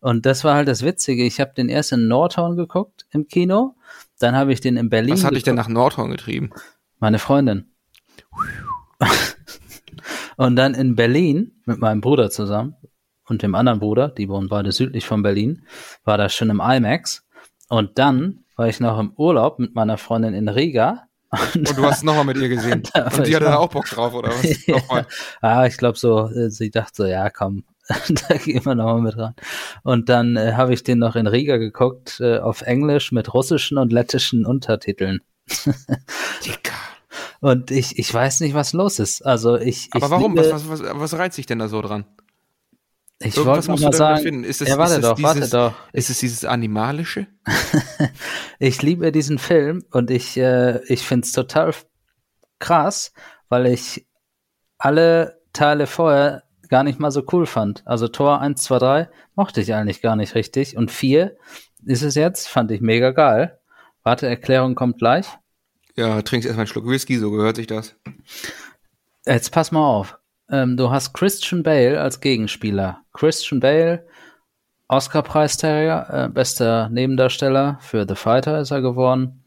Und 0.00 0.26
das 0.26 0.44
war 0.44 0.54
halt 0.54 0.68
das 0.68 0.84
Witzige. 0.84 1.24
Ich 1.24 1.40
habe 1.40 1.52
den 1.54 1.68
erst 1.68 1.92
in 1.92 2.08
Nordhorn 2.08 2.56
geguckt 2.56 3.06
im 3.10 3.26
Kino, 3.28 3.74
dann 4.18 4.36
habe 4.36 4.52
ich 4.52 4.60
den 4.60 4.76
in 4.76 4.88
Berlin. 4.88 5.14
Was 5.14 5.24
hat 5.24 5.34
dich 5.34 5.42
denn 5.42 5.56
nach 5.56 5.68
Nordhorn 5.68 6.10
getrieben? 6.10 6.50
Meine 7.02 7.18
Freundin. 7.18 7.64
und 10.36 10.54
dann 10.54 10.74
in 10.74 10.94
Berlin 10.94 11.60
mit 11.66 11.80
meinem 11.80 12.00
Bruder 12.00 12.30
zusammen 12.30 12.76
und 13.26 13.42
dem 13.42 13.56
anderen 13.56 13.80
Bruder, 13.80 14.06
die 14.06 14.28
wohnen 14.28 14.48
beide 14.48 14.70
südlich 14.70 15.04
von 15.04 15.20
Berlin, 15.20 15.66
war 16.04 16.16
das 16.16 16.32
schon 16.32 16.48
im 16.48 16.60
IMAX. 16.60 17.26
Und 17.68 17.98
dann 17.98 18.44
war 18.54 18.68
ich 18.68 18.78
noch 18.78 19.00
im 19.00 19.14
Urlaub 19.16 19.58
mit 19.58 19.74
meiner 19.74 19.98
Freundin 19.98 20.32
in 20.32 20.48
Riga. 20.48 21.08
Und, 21.28 21.70
und 21.70 21.76
du 21.76 21.82
hast 21.82 22.04
nochmal 22.04 22.24
mit 22.24 22.36
ihr 22.36 22.48
gesehen. 22.48 22.84
und 22.94 23.26
die 23.26 23.34
hatte 23.34 23.46
da 23.46 23.56
auch 23.56 23.70
Bock 23.70 23.86
drauf, 23.86 24.14
oder 24.14 24.28
was? 24.28 24.66
ja, 24.66 25.04
ah, 25.40 25.66
ich 25.66 25.78
glaube 25.78 25.98
so, 25.98 26.28
äh, 26.28 26.50
sie 26.50 26.70
dachte 26.70 26.92
so, 26.94 27.04
ja, 27.04 27.30
komm, 27.30 27.64
da 27.88 28.36
gehen 28.36 28.64
wir 28.64 28.76
nochmal 28.76 29.00
mit 29.00 29.18
rein. 29.18 29.34
Und 29.82 30.08
dann 30.08 30.36
äh, 30.36 30.52
habe 30.52 30.72
ich 30.72 30.84
den 30.84 31.00
noch 31.00 31.16
in 31.16 31.26
Riga 31.26 31.56
geguckt, 31.56 32.20
äh, 32.20 32.38
auf 32.38 32.62
Englisch 32.62 33.10
mit 33.10 33.34
russischen 33.34 33.76
und 33.76 33.92
lettischen 33.92 34.46
Untertiteln. 34.46 35.18
Dicker. 36.44 36.72
Und 37.42 37.72
ich, 37.72 37.98
ich 37.98 38.14
weiß 38.14 38.38
nicht, 38.38 38.54
was 38.54 38.72
los 38.72 39.00
ist. 39.00 39.26
Also 39.26 39.56
ich. 39.56 39.88
Aber 39.90 40.06
ich 40.06 40.10
warum? 40.12 40.36
Liebe, 40.36 40.48
was, 40.52 40.68
was, 40.68 40.80
was, 40.80 40.92
was 40.94 41.18
reizt 41.18 41.34
sich 41.34 41.44
denn 41.44 41.58
da 41.58 41.66
so 41.66 41.82
dran? 41.82 42.04
Ich 43.18 43.36
wollte 43.36 43.68
mal 43.68 43.92
sagen, 43.92 44.44
es, 44.44 44.60
ja, 44.60 44.78
warte 44.78 44.94
ist 44.94 45.02
doch, 45.02 45.16
dieses, 45.16 45.34
warte 45.34 45.50
doch. 45.50 45.74
Ist 45.92 46.08
es 46.08 46.20
dieses 46.20 46.44
Animalische? 46.44 47.26
ich 48.60 48.80
liebe 48.82 49.10
diesen 49.10 49.38
Film 49.38 49.84
und 49.90 50.12
ich, 50.12 50.36
äh, 50.36 50.84
ich 50.84 51.02
finde 51.02 51.26
es 51.26 51.32
total 51.32 51.74
krass, 52.60 53.12
weil 53.48 53.66
ich 53.66 54.06
alle 54.78 55.40
Teile 55.52 55.88
vorher 55.88 56.44
gar 56.68 56.84
nicht 56.84 57.00
mal 57.00 57.10
so 57.10 57.24
cool 57.32 57.46
fand. 57.46 57.82
Also 57.86 58.06
Tor 58.06 58.40
1, 58.40 58.62
2, 58.62 58.78
3 58.78 59.08
mochte 59.34 59.60
ich 59.60 59.74
eigentlich 59.74 60.00
gar 60.00 60.14
nicht 60.14 60.36
richtig. 60.36 60.76
Und 60.76 60.92
4 60.92 61.36
ist 61.86 62.02
es 62.02 62.14
jetzt, 62.14 62.46
fand 62.46 62.70
ich 62.70 62.80
mega 62.80 63.10
geil. 63.10 63.58
Warte, 64.04 64.28
Erklärung 64.28 64.76
kommt 64.76 64.98
gleich. 64.98 65.26
Ja, 65.96 66.22
trinkst 66.22 66.46
erstmal 66.46 66.62
einen 66.62 66.68
Schluck 66.68 66.86
Whisky, 66.86 67.18
so 67.18 67.30
gehört 67.30 67.56
sich 67.56 67.66
das. 67.66 67.94
Jetzt 69.26 69.50
pass 69.50 69.72
mal 69.72 69.86
auf. 69.86 70.18
Ähm, 70.50 70.76
du 70.76 70.90
hast 70.90 71.12
Christian 71.12 71.62
Bale 71.62 72.00
als 72.00 72.20
Gegenspieler. 72.20 73.02
Christian 73.12 73.60
Bale, 73.60 74.06
Oscar-Preisträger, 74.88 76.26
äh, 76.26 76.28
bester 76.28 76.88
Nebendarsteller 76.88 77.78
für 77.80 78.06
The 78.08 78.14
Fighter 78.14 78.60
ist 78.60 78.70
er 78.70 78.82
geworden. 78.82 79.44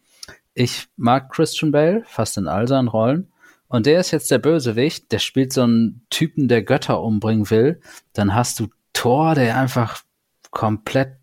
Ich 0.54 0.88
mag 0.96 1.32
Christian 1.32 1.72
Bale, 1.72 2.04
fast 2.08 2.38
in 2.38 2.48
all 2.48 2.68
seinen 2.68 2.88
Rollen. 2.88 3.32
Und 3.68 3.88
der 3.88 4.00
ist 4.00 4.12
jetzt 4.12 4.32
der 4.32 4.38
Bösewicht, 4.38 5.12
der 5.12 5.20
spielt 5.20 5.52
so 5.52 5.64
einen 5.64 6.06
Typen, 6.10 6.48
der 6.48 6.64
Götter 6.64 7.02
umbringen 7.02 7.50
will. 7.50 7.82
Dann 8.14 8.34
hast 8.34 8.60
du 8.60 8.68
Thor, 8.94 9.36
der 9.36 9.58
einfach 9.58 10.04
komplett 10.52 11.18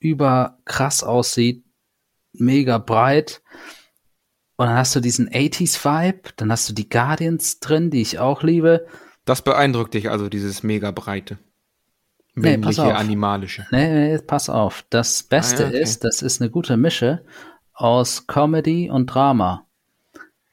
überkrass 0.00 1.02
aussieht, 1.02 1.64
mega 2.32 2.78
breit. 2.78 3.42
Und 4.56 4.66
dann 4.66 4.76
hast 4.76 4.94
du 4.94 5.00
diesen 5.00 5.28
80s-Vibe, 5.28 6.30
dann 6.36 6.52
hast 6.52 6.68
du 6.68 6.72
die 6.72 6.88
Guardians 6.88 7.58
drin, 7.60 7.90
die 7.90 8.02
ich 8.02 8.18
auch 8.18 8.42
liebe. 8.42 8.86
Das 9.24 9.42
beeindruckt 9.42 9.94
dich 9.94 10.10
also, 10.10 10.28
dieses 10.28 10.62
mega 10.62 10.90
breite. 10.90 11.38
Männliche, 12.34 12.84
nee, 12.84 12.92
animalische. 12.92 13.66
Nee, 13.70 14.12
nee, 14.12 14.18
pass 14.18 14.48
auf. 14.48 14.84
Das 14.90 15.22
Beste 15.22 15.58
ah, 15.58 15.66
ja, 15.66 15.68
okay. 15.68 15.82
ist, 15.82 16.04
das 16.04 16.22
ist 16.22 16.40
eine 16.40 16.50
gute 16.50 16.76
Mische 16.76 17.24
aus 17.72 18.26
Comedy 18.26 18.90
und 18.90 19.06
Drama. 19.06 19.66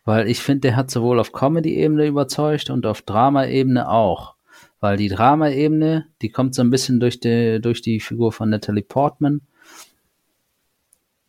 Weil 0.05 0.27
ich 0.27 0.41
finde, 0.41 0.61
der 0.61 0.75
hat 0.75 0.89
sowohl 0.89 1.19
auf 1.19 1.31
Comedy-Ebene 1.31 2.07
überzeugt 2.07 2.69
und 2.69 2.85
auf 2.85 3.01
Drama-Ebene 3.01 3.89
auch. 3.89 4.35
Weil 4.79 4.97
die 4.97 5.09
Drama-Ebene, 5.09 6.07
die 6.21 6.29
kommt 6.29 6.55
so 6.55 6.63
ein 6.63 6.71
bisschen 6.71 6.99
durch 6.99 7.19
die, 7.19 7.59
durch 7.61 7.81
die 7.81 7.99
Figur 7.99 8.31
von 8.31 8.49
Natalie 8.49 8.83
Portman. 8.83 9.41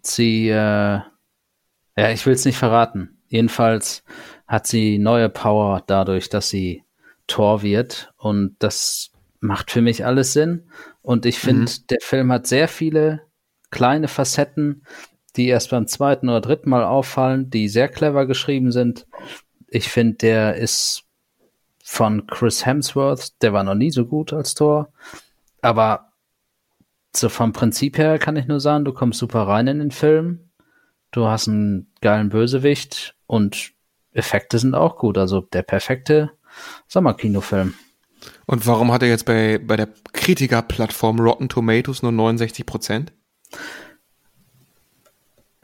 Sie, 0.01 0.49
äh, 0.49 1.01
ja, 1.97 2.11
ich 2.11 2.25
will 2.27 2.35
es 2.35 2.45
nicht 2.45 2.59
verraten. 2.59 3.19
Jedenfalls 3.29 4.05
hat 4.47 4.67
sie 4.67 4.99
neue 4.99 5.29
Power 5.29 5.83
dadurch, 5.87 6.29
dass 6.29 6.49
sie 6.49 6.85
Tor 7.27 7.63
wird. 7.63 8.13
Und 8.17 8.57
das 8.59 9.11
macht 9.41 9.71
für 9.71 9.81
mich 9.81 10.05
alles 10.05 10.33
Sinn. 10.33 10.69
Und 11.01 11.27
ich 11.27 11.39
finde, 11.39 11.63
mhm. 11.63 11.87
der 11.91 11.99
Film 12.01 12.33
hat 12.33 12.47
sehr 12.47 12.69
viele 12.69 13.23
kleine 13.71 14.09
Facetten, 14.09 14.85
die 15.37 15.49
erst 15.49 15.71
beim 15.71 15.87
zweiten 15.87 16.29
oder 16.29 16.41
dritten 16.41 16.71
Mal 16.71 16.85
auffallen, 16.85 17.51
die 17.51 17.69
sehr 17.69 17.89
clever 17.89 18.27
geschrieben 18.27 18.71
sind. 18.71 19.07
Ich 19.69 19.89
finde, 19.89 20.19
der 20.19 20.57
ist 20.57 21.05
von 21.83 22.27
Chris 22.27 22.65
Hemsworth, 22.65 23.43
der 23.43 23.53
war 23.53 23.65
noch 23.65 23.75
nie 23.75 23.91
so 23.91 24.07
gut 24.07 24.33
als 24.33 24.55
Tor. 24.55 24.93
Aber 25.63 26.13
so 27.15 27.29
vom 27.29 27.53
Prinzip 27.53 27.99
her 27.99 28.19
kann 28.19 28.37
ich 28.37 28.47
nur 28.47 28.61
sagen, 28.61 28.85
du 28.85 28.93
kommst 28.93 29.19
super 29.19 29.47
rein 29.47 29.67
in 29.67 29.79
den 29.79 29.91
Film. 29.91 30.51
Du 31.13 31.27
hast 31.27 31.47
einen 31.47 31.93
geilen 32.01 32.31
Bösewicht 32.31 33.15
und 33.27 33.73
Effekte 34.13 34.59
sind 34.59 34.75
auch 34.75 34.97
gut. 34.97 35.19
Also 35.19 35.43
der 35.43 35.63
perfekte 35.63 36.33
Sommerkinofilm. 36.89 37.75
Und 38.47 38.67
warum 38.67 38.93
hat 38.93 39.03
er 39.03 39.09
jetzt 39.09 39.27
bei, 39.27 39.59
bei 39.59 39.77
der 39.77 39.89
Kritikerplattform 40.13 41.21
Rotten 41.21 41.49
Tomatoes 41.49 42.03
nur 42.03 42.13
69 42.13 42.67
Prozent? 42.67 43.13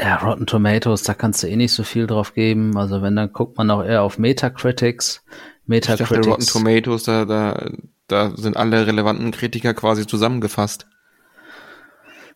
Ja, 0.00 0.16
Rotten 0.16 0.46
Tomatoes, 0.46 1.02
da 1.02 1.14
kannst 1.14 1.42
du 1.42 1.48
eh 1.48 1.56
nicht 1.56 1.72
so 1.72 1.82
viel 1.82 2.06
drauf 2.06 2.34
geben. 2.34 2.76
Also 2.76 3.02
wenn, 3.02 3.16
dann 3.16 3.32
guckt 3.32 3.56
man 3.56 3.70
auch 3.70 3.82
eher 3.82 4.02
auf 4.02 4.18
Metacritics. 4.18 5.24
Metacritics. 5.66 6.10
Ich 6.10 6.16
dachte, 6.16 6.28
Rotten 6.28 6.46
Tomatoes, 6.46 7.02
da, 7.04 7.24
da, 7.24 7.70
da 8.06 8.36
sind 8.36 8.56
alle 8.56 8.86
relevanten 8.86 9.30
Kritiker 9.30 9.74
quasi 9.74 10.06
zusammengefasst. 10.06 10.86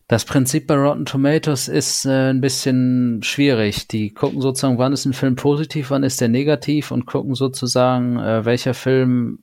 Das 0.07 0.25
Prinzip 0.25 0.67
bei 0.67 0.75
Rotten 0.75 1.05
Tomatoes 1.05 1.67
ist 1.69 2.05
äh, 2.05 2.29
ein 2.29 2.41
bisschen 2.41 3.23
schwierig. 3.23 3.87
Die 3.87 4.13
gucken 4.13 4.41
sozusagen, 4.41 4.77
wann 4.77 4.93
ist 4.93 5.05
ein 5.05 5.13
Film 5.13 5.35
positiv, 5.35 5.91
wann 5.91 6.03
ist 6.03 6.19
der 6.19 6.27
negativ 6.27 6.91
und 6.91 7.05
gucken 7.05 7.35
sozusagen, 7.35 8.19
äh, 8.19 8.43
welcher 8.43 8.73
Film 8.73 9.39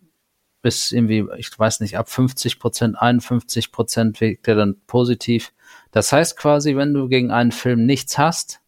bis 0.62 0.92
irgendwie, 0.92 1.26
ich 1.38 1.58
weiß 1.58 1.80
nicht, 1.80 1.96
ab 1.96 2.10
50 2.10 2.58
Prozent, 2.58 3.00
51 3.00 3.72
Prozent 3.72 4.20
wirkt 4.20 4.46
der 4.46 4.54
dann 4.54 4.76
positiv. 4.86 5.52
Das 5.90 6.12
heißt 6.12 6.36
quasi, 6.36 6.76
wenn 6.76 6.92
du 6.92 7.08
gegen 7.08 7.30
einen 7.30 7.52
Film 7.52 7.86
nichts 7.86 8.18
hast, 8.18 8.60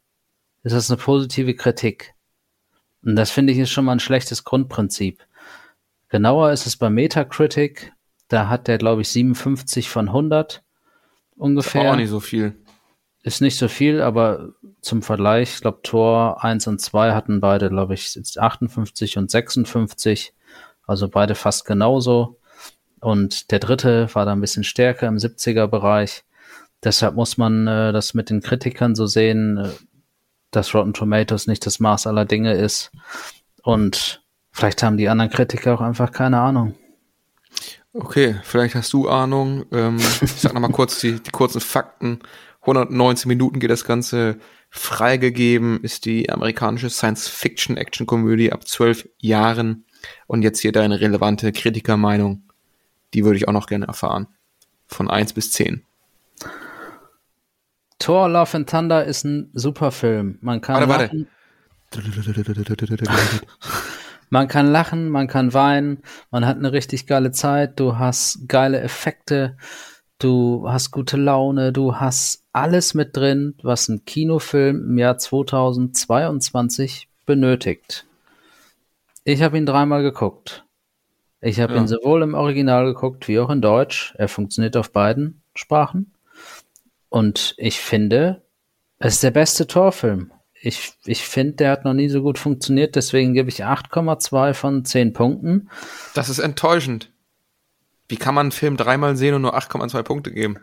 ist 0.63 0.75
das 0.75 0.91
eine 0.91 0.97
positive 0.97 1.55
Kritik. 1.55 2.15
Und 3.05 3.17
das 3.17 3.31
finde 3.31 3.53
ich 3.53 3.59
ist 3.59 3.71
schon 3.71 3.85
mal 3.85 3.93
ein 3.93 4.01
schlechtes 4.01 4.45
Grundprinzip. 4.45 5.23
Genauer 6.09 6.53
ist 6.53 6.67
es 6.67 6.77
bei 6.77 6.89
Metacritic. 6.89 7.93
Da 8.29 8.49
hat 8.49 8.69
der, 8.69 8.79
glaube 8.79 9.03
ich, 9.03 9.09
57 9.09 9.91
von 9.91 10.09
100 10.09 10.63
ungefähr. 11.37 11.83
Ist 11.83 11.91
auch 11.91 11.97
nicht 11.97 12.11
so 12.11 12.21
viel. 12.21 12.55
Ist 13.23 13.41
nicht 13.41 13.57
so 13.57 13.69
viel, 13.69 14.01
aber 14.01 14.51
zum 14.81 15.03
Vergleich, 15.03 15.55
ich 15.55 15.61
glaube, 15.61 15.81
Tor 15.83 16.43
1 16.43 16.67
und 16.67 16.81
2 16.81 17.13
hatten 17.13 17.41
beide, 17.41 17.69
glaube 17.69 17.95
ich, 17.95 18.19
58 18.37 19.19
und 19.19 19.31
56. 19.31 20.35
Also 20.87 21.09
beide 21.09 21.35
fast 21.35 21.65
genauso. 21.65 22.39
Und 23.01 23.51
der 23.51 23.61
dritte 23.61 24.13
war 24.15 24.25
da 24.25 24.33
ein 24.33 24.41
bisschen 24.41 24.65
stärker 24.65 25.07
im 25.07 25.17
70er 25.17 25.67
Bereich. 25.69 26.25
Deshalb 26.83 27.15
muss 27.15 27.37
man 27.37 27.67
äh, 27.67 27.93
das 27.93 28.15
mit 28.15 28.29
den 28.29 28.41
Kritikern 28.41 28.95
so 28.95 29.07
sehen, 29.07 29.59
äh, 29.59 29.69
dass 30.51 30.75
Rotten 30.75 30.93
Tomatoes 30.93 31.47
nicht 31.47 31.65
das 31.65 31.81
Maß 31.81 32.07
aller 32.07 32.25
Dinge 32.25 32.55
ist. 32.55 32.91
Und 33.63 34.23
vielleicht 34.51 34.83
haben 34.83 34.97
die 34.97 35.09
anderen 35.09 35.31
Kritiker 35.31 35.75
auch 35.75 35.81
einfach 35.81 36.13
keine 36.13 36.41
Ahnung. 36.41 36.75
Okay, 37.95 38.37
vielleicht 38.43 38.75
hast 38.75 38.93
du 38.93 39.09
Ahnung. 39.09 39.67
Ähm, 39.71 39.99
ich 40.23 40.33
sag 40.33 40.55
nochmal 40.55 40.71
kurz 40.71 41.01
die, 41.01 41.21
die 41.21 41.31
kurzen 41.31 41.61
Fakten. 41.61 42.21
119 42.63 43.29
Minuten 43.29 43.61
geht 43.61 43.71
das 43.71 43.85
Ganze. 43.85 44.39
Freigegeben 44.71 45.83
ist 45.83 46.07
die 46.07 46.31
amerikanische 46.31 46.89
Science-Fiction-Action-Komödie 46.89 48.53
ab 48.53 48.67
zwölf 48.67 49.07
Jahren. 49.19 49.85
Und 50.27 50.43
jetzt 50.43 50.61
hier 50.61 50.73
deine 50.73 51.01
relevante 51.01 51.53
Kritikermeinung. 51.53 52.45
Die 53.13 53.25
würde 53.25 53.37
ich 53.37 53.49
auch 53.49 53.53
noch 53.53 53.67
gerne 53.67 53.87
erfahren. 53.87 54.27
Von 54.87 55.11
eins 55.11 55.35
bis 55.35 55.53
zehn. 55.53 55.85
Thor 57.99 58.29
Love 58.29 58.57
and 58.57 58.71
Thunder 58.71 59.05
ist 59.05 59.25
ein 59.25 59.51
super 59.53 59.93
Film. 59.93 60.39
Man 60.41 60.61
kann 60.61 60.89
warte. 60.89 61.11
Warte. 61.11 61.27
man 64.33 64.49
kann 64.49 64.73
lachen, 64.73 65.11
man 65.11 65.29
kann 65.29 65.53
weinen, 65.53 65.99
man 66.31 66.47
hat 66.47 66.57
eine 66.57 66.73
richtig 66.73 67.07
geile 67.07 67.33
Zeit, 67.33 67.79
du 67.79 67.99
hast 67.99 68.49
geile 68.49 68.81
Effekte, 68.81 69.59
du 70.19 70.67
hast 70.67 70.91
gute 70.91 71.19
Laune, 71.19 71.71
du 71.71 71.97
hast 71.97 72.43
alles 72.51 72.95
mit 72.95 73.15
drin, 73.15 73.57
was 73.63 73.91
ein 73.91 74.07
Kinofilm 74.07 74.89
im 74.89 74.97
Jahr 74.97 75.19
2022 75.19 77.11
benötigt. 77.27 78.07
Ich 79.25 79.43
habe 79.43 79.59
ihn 79.59 79.67
dreimal 79.67 80.03
geguckt. 80.03 80.65
Ich 81.43 81.61
habe 81.61 81.75
ja. 81.75 81.81
ihn 81.81 81.87
sowohl 81.87 82.23
im 82.23 82.33
Original 82.33 82.87
geguckt 82.87 83.29
wie 83.29 83.39
auch 83.39 83.51
in 83.51 83.61
Deutsch. 83.61 84.15
Er 84.17 84.29
funktioniert 84.29 84.79
auf 84.79 84.93
beiden 84.93 85.43
Sprachen. 85.55 86.15
Und 87.11 87.55
ich 87.59 87.81
finde, 87.81 88.41
es 88.99 89.15
ist 89.15 89.25
der 89.25 89.31
beste 89.31 89.67
Torfilm. 89.67 90.33
Ich, 90.65 90.93
ich 91.05 91.27
finde, 91.27 91.55
der 91.55 91.71
hat 91.73 91.85
noch 91.85 91.93
nie 91.93 92.09
so 92.09 92.23
gut 92.23 92.39
funktioniert, 92.39 92.95
deswegen 92.95 93.35
gebe 93.35 93.49
ich 93.49 93.65
8,2 93.65 94.55
von 94.55 94.85
10 94.85 95.13
Punkten. 95.13 95.69
Das 96.15 96.29
ist 96.29 96.39
enttäuschend. 96.39 97.11
Wie 98.09 98.17
kann 98.17 98.35
man 98.35 98.47
einen 98.47 98.53
Film 98.53 98.77
dreimal 98.77 99.17
sehen 99.17 99.35
und 99.35 99.43
nur 99.43 99.57
8,2 99.59 100.03
Punkte 100.05 100.31
geben? 100.31 100.59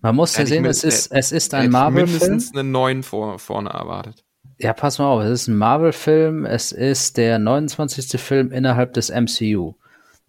Man 0.00 0.16
muss 0.16 0.36
ja 0.36 0.46
sehen, 0.46 0.62
mit, 0.62 0.72
es 0.72 0.82
ist, 0.82 1.12
es 1.12 1.30
ist 1.30 1.54
ein 1.54 1.70
Marvel-Film. 1.70 2.18
mindestens 2.18 2.56
einen 2.56 2.72
neuen 2.72 3.04
vor, 3.04 3.38
vorne 3.38 3.70
erwartet. 3.70 4.24
Ja, 4.58 4.72
pass 4.72 4.98
mal 4.98 5.06
auf, 5.06 5.22
es 5.22 5.42
ist 5.42 5.48
ein 5.48 5.56
Marvel-Film, 5.56 6.44
es 6.44 6.72
ist 6.72 7.16
der 7.16 7.38
29. 7.38 8.20
Film 8.20 8.50
innerhalb 8.50 8.94
des 8.94 9.10
MCU. 9.10 9.74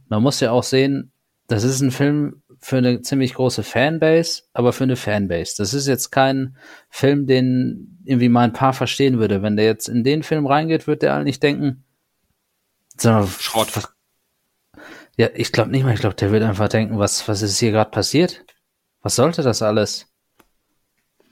Man 0.09 0.21
muss 0.21 0.39
ja 0.41 0.51
auch 0.51 0.63
sehen, 0.63 1.11
das 1.47 1.63
ist 1.63 1.81
ein 1.81 1.91
Film, 1.91 2.43
für 2.59 2.77
eine 2.77 3.01
ziemlich 3.01 3.33
große 3.33 3.63
Fanbase, 3.63 4.43
aber 4.53 4.73
für 4.73 4.83
eine 4.83 4.95
Fanbase. 4.95 5.55
Das 5.57 5.73
ist 5.73 5.87
jetzt 5.87 6.11
kein 6.11 6.57
Film, 6.89 7.27
den 7.27 7.99
irgendwie 8.03 8.29
mal 8.29 8.43
ein 8.43 8.53
paar 8.53 8.73
verstehen 8.73 9.19
würde. 9.19 9.41
Wenn 9.41 9.57
der 9.57 9.65
jetzt 9.65 9.87
in 9.87 10.03
den 10.03 10.23
Film 10.23 10.45
reingeht, 10.47 10.87
wird 10.87 11.01
der 11.01 11.15
eigentlich 11.15 11.39
denken, 11.39 11.83
so, 12.99 13.27
Schrott. 13.27 13.75
Was, 13.75 13.93
ja, 15.17 15.29
ich 15.33 15.51
glaube 15.51 15.71
nicht 15.71 15.83
mal. 15.83 15.93
Ich 15.93 15.99
glaube, 15.99 16.15
der 16.15 16.31
wird 16.31 16.43
einfach 16.43 16.69
denken, 16.69 16.99
was, 16.99 17.27
was 17.27 17.41
ist 17.41 17.59
hier 17.59 17.71
gerade 17.71 17.91
passiert? 17.91 18.43
Was 19.01 19.15
sollte 19.15 19.43
das 19.43 19.61
alles? 19.61 20.07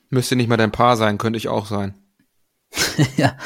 Müsste 0.10 0.36
nicht 0.36 0.48
mal 0.48 0.58
dein 0.58 0.72
Paar 0.72 0.98
sein, 0.98 1.18
könnte 1.18 1.38
ich 1.38 1.48
auch 1.48 1.66
sein. 1.66 1.96
ja. 3.18 3.38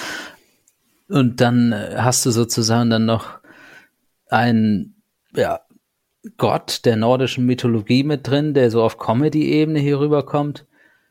Und 1.08 1.42
dann 1.42 1.72
äh, 1.72 1.96
hast 1.98 2.26
du 2.26 2.32
sozusagen 2.32 2.90
dann 2.90 3.06
noch 3.06 3.40
ein, 4.28 5.02
ja, 5.34 5.62
Gott 6.38 6.86
der 6.86 6.96
nordischen 6.96 7.46
Mythologie 7.46 8.04
mit 8.04 8.28
drin, 8.28 8.54
der 8.54 8.72
so 8.72 8.84
auf 8.84 8.98
Comedy-Ebene 8.98 9.80
hier 9.80 10.00
rüberkommt. 10.00 10.66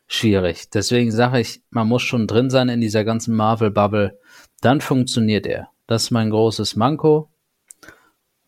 Schwierig. 0.07 0.69
Deswegen 0.69 1.11
sage 1.11 1.39
ich, 1.39 1.61
man 1.69 1.87
muss 1.87 2.01
schon 2.01 2.27
drin 2.27 2.49
sein 2.49 2.69
in 2.69 2.81
dieser 2.81 3.03
ganzen 3.03 3.35
Marvel-Bubble. 3.35 4.19
Dann 4.61 4.81
funktioniert 4.81 5.45
er. 5.45 5.69
Das 5.87 6.03
ist 6.03 6.11
mein 6.11 6.29
großes 6.29 6.75
Manko. 6.75 7.29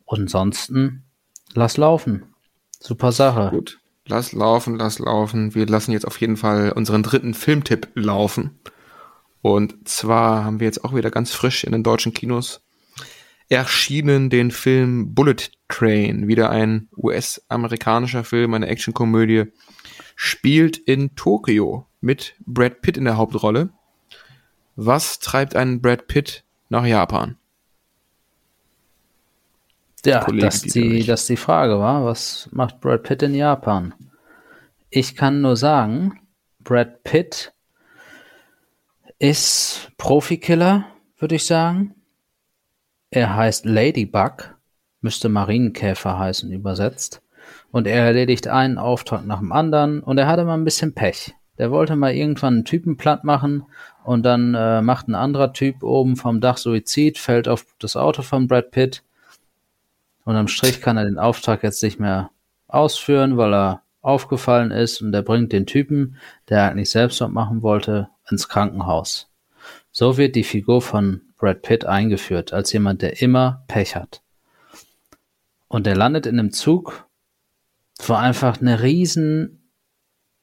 Und 0.05 0.21
ansonsten, 0.21 1.03
lass 1.53 1.77
laufen. 1.77 2.33
Super 2.79 3.11
Sache. 3.11 3.49
Gut. 3.51 3.79
Lass 4.07 4.33
laufen, 4.33 4.77
lass 4.77 4.99
laufen. 4.99 5.55
Wir 5.55 5.67
lassen 5.67 5.91
jetzt 5.91 6.05
auf 6.05 6.19
jeden 6.19 6.37
Fall 6.37 6.71
unseren 6.71 7.03
dritten 7.03 7.33
Filmtipp 7.33 7.89
laufen. 7.93 8.59
Und 9.41 9.87
zwar 9.87 10.43
haben 10.43 10.59
wir 10.59 10.65
jetzt 10.65 10.83
auch 10.83 10.93
wieder 10.93 11.11
ganz 11.11 11.31
frisch 11.31 11.63
in 11.63 11.71
den 11.71 11.83
deutschen 11.83 12.13
Kinos 12.13 12.61
erschienen 13.51 14.29
den 14.29 14.49
Film 14.49 15.13
Bullet 15.13 15.51
Train, 15.67 16.29
wieder 16.29 16.49
ein 16.49 16.87
US-amerikanischer 16.95 18.23
Film, 18.23 18.53
eine 18.53 18.67
Actionkomödie, 18.67 19.51
spielt 20.15 20.77
in 20.77 21.15
Tokio 21.15 21.85
mit 21.99 22.33
Brad 22.45 22.81
Pitt 22.81 22.95
in 22.95 23.03
der 23.03 23.17
Hauptrolle. 23.17 23.69
Was 24.77 25.19
treibt 25.19 25.57
einen 25.57 25.81
Brad 25.81 26.07
Pitt 26.07 26.45
nach 26.69 26.85
Japan? 26.85 27.35
Ja, 30.05 30.25
das 30.25 30.61
die, 30.61 31.03
das 31.03 31.27
die 31.27 31.37
Frage 31.37 31.77
war. 31.77 32.05
Was 32.05 32.47
macht 32.53 32.79
Brad 32.79 33.03
Pitt 33.03 33.21
in 33.21 33.35
Japan? 33.35 33.93
Ich 34.89 35.15
kann 35.17 35.41
nur 35.41 35.57
sagen, 35.57 36.21
Brad 36.63 37.03
Pitt 37.03 37.51
ist 39.19 39.91
Profikiller, 39.97 40.85
würde 41.17 41.35
ich 41.35 41.45
sagen. 41.45 41.95
Er 43.13 43.35
heißt 43.35 43.65
Ladybug, 43.65 44.55
müsste 45.01 45.27
Marienkäfer 45.27 46.17
heißen 46.17 46.49
übersetzt. 46.49 47.21
Und 47.69 47.85
er 47.85 48.05
erledigt 48.05 48.47
einen 48.47 48.77
Auftrag 48.77 49.25
nach 49.25 49.39
dem 49.39 49.51
anderen 49.51 50.01
und 50.01 50.17
er 50.17 50.27
hatte 50.27 50.45
mal 50.45 50.53
ein 50.53 50.63
bisschen 50.63 50.93
Pech. 50.93 51.35
Der 51.57 51.71
wollte 51.71 51.97
mal 51.97 52.13
irgendwann 52.13 52.53
einen 52.53 52.65
Typen 52.65 52.95
platt 52.95 53.25
machen 53.25 53.65
und 54.05 54.23
dann 54.23 54.55
äh, 54.55 54.81
macht 54.81 55.09
ein 55.09 55.15
anderer 55.15 55.51
Typ 55.51 55.83
oben 55.83 56.15
vom 56.15 56.39
Dach 56.39 56.55
Suizid, 56.55 57.17
fällt 57.17 57.49
auf 57.49 57.65
das 57.79 57.97
Auto 57.97 58.21
von 58.21 58.47
Brad 58.47 58.71
Pitt 58.71 59.03
und 60.23 60.37
am 60.37 60.47
Strich 60.47 60.79
kann 60.79 60.95
er 60.95 61.03
den 61.03 61.19
Auftrag 61.19 61.63
jetzt 61.63 61.83
nicht 61.83 61.99
mehr 61.99 62.29
ausführen, 62.69 63.35
weil 63.35 63.53
er 63.53 63.81
aufgefallen 64.01 64.71
ist 64.71 65.01
und 65.01 65.13
er 65.13 65.21
bringt 65.21 65.51
den 65.51 65.65
Typen, 65.65 66.15
der 66.47 66.71
eigentlich 66.71 66.89
selbst 66.89 67.19
was 67.19 67.29
machen 67.29 67.61
wollte, 67.61 68.07
ins 68.29 68.47
Krankenhaus. 68.47 69.29
So 69.91 70.17
wird 70.17 70.35
die 70.35 70.45
Figur 70.45 70.81
von 70.81 71.21
Brad 71.41 71.63
Pitt 71.63 71.85
eingeführt 71.85 72.53
als 72.53 72.71
jemand, 72.71 73.01
der 73.01 73.21
immer 73.21 73.65
Pech 73.67 73.95
hat. 73.95 74.21
Und 75.67 75.87
er 75.87 75.95
landet 75.95 76.25
in 76.27 76.39
einem 76.39 76.51
Zug, 76.51 77.07
wo 78.05 78.13
einfach 78.13 78.61
eine 78.61 78.81
riesen 78.81 79.71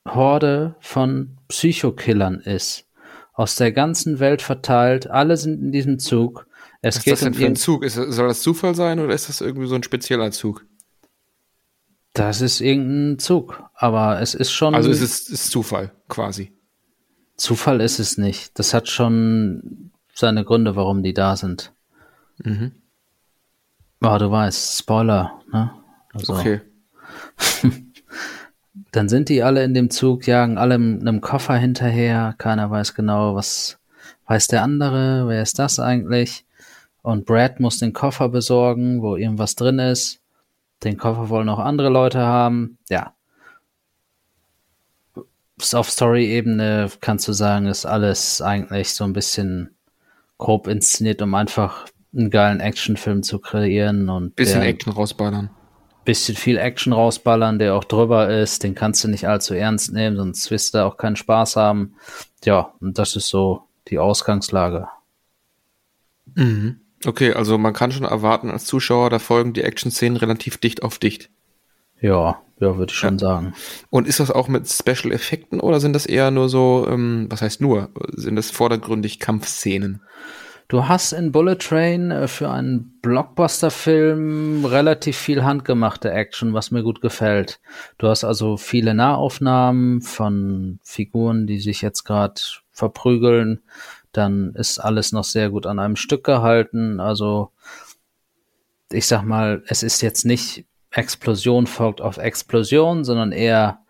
Horde 0.07 0.77
von 0.81 1.39
Psychokillern 1.49 2.41
ist. 2.41 2.87
Aus 3.33 3.57
der 3.57 3.73
ganzen 3.73 4.19
Welt 4.19 4.43
verteilt. 4.43 5.09
Alle 5.09 5.37
sind 5.37 5.63
in 5.63 5.71
diesem 5.73 5.99
Zug. 5.99 6.47
Es 6.83 6.97
Was 6.97 7.05
geht 7.05 7.15
ist 7.15 7.23
das 7.23 7.25
denn 7.27 7.35
um 7.35 7.39
für 7.39 7.47
ein 7.47 7.57
Zug? 7.57 7.85
Ist, 7.85 7.95
soll 7.95 8.29
das 8.29 8.43
Zufall 8.43 8.75
sein 8.75 8.99
oder 8.99 9.15
ist 9.15 9.29
das 9.29 9.41
irgendwie 9.41 9.69
so 9.69 9.77
ein 9.77 9.83
spezieller 9.83 10.31
Zug? 10.33 10.67
Das 12.15 12.41
ist 12.41 12.61
irgendein 12.61 13.21
Zug, 13.21 13.63
aber 13.75 14.21
es 14.21 14.35
ist 14.35 14.51
schon. 14.51 14.75
Also 14.75 14.91
es 14.91 15.01
ist, 15.01 15.31
ist 15.31 15.51
Zufall, 15.51 15.93
quasi. 16.09 16.53
Zufall 17.37 17.81
ist 17.81 18.01
es 18.01 18.19
nicht. 18.19 18.59
Das 18.59 18.75
hat 18.75 18.89
schon 18.89 19.93
seine 20.19 20.45
Gründe, 20.45 20.75
warum 20.75 21.03
die 21.03 21.15
da 21.15 21.37
sind. 21.37 21.73
Mhm. 22.39 22.73
Aber 24.01 24.19
du 24.19 24.31
weißt, 24.31 24.79
Spoiler, 24.79 25.41
ne? 25.53 25.71
Also, 26.13 26.35
okay. 26.35 26.61
dann 28.93 29.09
sind 29.09 29.29
die 29.29 29.43
alle 29.43 29.63
in 29.63 29.75
dem 29.75 29.91
Zug, 29.91 30.27
jagen 30.27 30.59
alle 30.59 30.75
einem 30.75 31.21
Koffer 31.21 31.57
hinterher. 31.57 32.35
Keiner 32.39 32.71
weiß 32.71 32.95
genau, 32.95 33.35
was 33.35 33.79
weiß 34.27 34.49
der 34.49 34.63
andere, 34.63 35.29
wer 35.29 35.43
ist 35.43 35.59
das 35.59 35.79
eigentlich? 35.79 36.45
Und 37.03 37.25
Brad 37.25 37.61
muss 37.61 37.79
den 37.79 37.93
Koffer 37.93 38.29
besorgen, 38.29 39.03
wo 39.03 39.17
irgendwas 39.17 39.55
drin 39.55 39.79
ist. 39.79 40.21
Den 40.83 40.97
Koffer 40.97 41.29
wollen 41.29 41.49
auch 41.49 41.61
andere 41.61 41.91
Leute 41.91 42.21
haben. 42.21 42.79
Ja. 42.89 43.15
Auf 45.73 45.91
Story-Ebene 45.91 46.91
kannst 47.01 47.27
du 47.29 47.33
sagen, 47.33 47.67
ist 47.67 47.87
alles 47.87 48.43
eigentlich 48.43 48.95
so 48.95 49.05
ein 49.05 49.13
bisschen 49.13 49.78
grob 50.39 50.67
inszeniert, 50.69 51.21
um 51.21 51.35
einfach 51.35 51.87
einen 52.17 52.31
geilen 52.31 52.61
Actionfilm 52.61 53.23
zu 53.23 53.39
kreieren 53.39 54.09
und 54.09 54.35
bisschen 54.35 54.63
Action 54.63 54.93
rausballern. 54.93 55.51
Bisschen 56.05 56.37
viel 56.37 56.57
Action 56.57 56.93
rausballern, 56.93 57.59
der 57.59 57.75
auch 57.75 57.85
drüber 57.85 58.31
ist, 58.31 58.63
den 58.63 58.75
kannst 58.75 59.05
du 59.05 59.09
nicht 59.09 59.29
allzu 59.29 59.53
ernst 59.53 59.93
nehmen, 59.93 60.17
sonst 60.17 60.51
wirst 60.51 60.75
du 60.75 60.85
auch 60.85 60.97
keinen 60.97 61.17
Spaß 61.17 61.57
haben. 61.57 61.97
Ja, 62.45 62.73
und 62.81 62.99
das 62.99 63.15
ist 63.15 63.29
so 63.29 63.65
die 63.89 63.99
Ausgangslage. 63.99 64.89
Mhm. 66.35 66.81
Okay, 67.05 67.33
also 67.33 67.59
man 67.59 67.75
kann 67.75 67.93
schon 67.93 68.05
erwarten 68.05 68.51
als 68.51 68.65
Zuschauer, 68.65 69.11
da 69.11 69.19
folgen 69.19 69.53
die 69.53 69.63
Action-Szenen 69.63 70.17
relativ 70.17 70.57
dicht 70.57 70.83
auf 70.83 70.99
dicht. 70.99 71.31
Ja, 72.01 72.41
ja, 72.61 72.77
würde 72.77 72.91
ich 72.91 72.99
schon 72.99 73.15
ja. 73.15 73.19
sagen. 73.19 73.55
Und 73.91 74.07
ist 74.09 74.21
das 74.21 74.31
auch 74.31 74.49
mit 74.49 74.69
Special 74.69 75.13
Effekten 75.13 75.61
oder 75.61 75.81
sind 75.81 75.93
das 75.93 76.07
eher 76.07 76.31
nur 76.31 76.49
so, 76.49 76.87
ähm, 76.89 77.27
was 77.31 77.43
heißt 77.43 77.61
nur, 77.61 77.91
sind 78.11 78.37
das 78.37 78.51
vordergründig 78.51 79.21
Kampfszenen? 79.21 80.03
Du 80.71 80.87
hast 80.87 81.13
in 81.13 81.33
Bullet 81.33 81.57
Train 81.57 82.11
äh, 82.11 82.29
für 82.29 82.51
einen 82.51 82.99
Blockbuster-Film 83.01 84.67
relativ 84.67 85.17
viel 85.17 85.43
handgemachte 85.43 86.11
Action, 86.11 86.53
was 86.53 86.71
mir 86.71 86.83
gut 86.83 87.01
gefällt. 87.01 87.59
Du 87.97 88.09
hast 88.09 88.23
also 88.23 88.59
viele 88.59 88.93
Nahaufnahmen 88.93 90.03
von 90.03 90.79
Figuren, 90.83 91.47
die 91.47 91.59
sich 91.59 91.81
jetzt 91.81 92.05
gerade 92.05 92.41
verprügeln. 92.71 93.63
dann 94.13 94.55
ist 94.55 94.79
alles 94.79 95.13
noch 95.13 95.25
sehr 95.25 95.49
gut 95.51 95.67
an 95.67 95.79
einem 95.79 95.97
Stück 95.97 96.25
gehalten. 96.25 97.01
Also 97.01 97.51
ich 98.91 99.07
sag 99.07 99.23
mal, 99.23 99.63
es 99.69 99.83
ist 99.83 100.03
jetzt 100.03 100.25
nicht 100.25 100.67
Explosion 100.91 101.67
folgt 101.67 102.01
auf 102.01 102.17
Explosion, 102.17 103.05
sondern 103.05 103.33
eher 103.33 103.81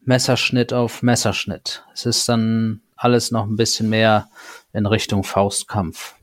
Messerschnitt 0.00 0.72
auf 0.72 1.02
Messerschnitt. 1.02 1.84
Es 1.92 2.06
ist 2.06 2.28
dann 2.28 2.80
alles 2.96 3.30
noch 3.30 3.46
ein 3.46 3.56
bisschen 3.56 3.88
mehr 3.88 4.28
in 4.72 4.86
Richtung 4.86 5.24
Faustkampf. 5.24 6.14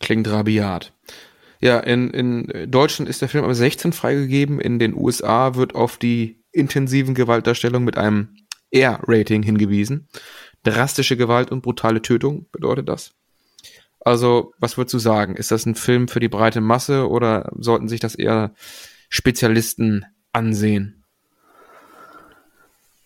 Klingt 0.00 0.28
rabiat. 0.28 0.92
Ja, 1.60 1.80
in, 1.80 2.10
in 2.10 2.70
Deutschland 2.70 3.08
ist 3.08 3.20
der 3.20 3.28
Film 3.28 3.44
aber 3.44 3.54
16 3.54 3.92
freigegeben. 3.92 4.60
In 4.60 4.78
den 4.78 4.94
USA 4.94 5.56
wird 5.56 5.74
auf 5.74 5.96
die 5.96 6.40
intensiven 6.52 7.14
Gewaltdarstellung 7.14 7.84
mit 7.84 7.98
einem 7.98 8.36
R-Rating 8.70 9.42
hingewiesen. 9.42 10.08
Drastische 10.62 11.16
Gewalt 11.16 11.50
und 11.50 11.62
brutale 11.62 12.02
Tötung 12.02 12.46
bedeutet 12.52 12.88
das. 12.88 13.12
Also, 14.00 14.54
was 14.58 14.76
würdest 14.76 14.94
du 14.94 14.98
sagen? 14.98 15.34
Ist 15.34 15.50
das 15.50 15.66
ein 15.66 15.74
Film 15.74 16.06
für 16.08 16.20
die 16.20 16.28
breite 16.28 16.60
Masse 16.60 17.08
oder 17.08 17.50
sollten 17.56 17.88
sich 17.88 18.00
das 18.00 18.14
eher 18.14 18.52
Spezialisten 19.08 20.04
ansehen? 20.32 21.04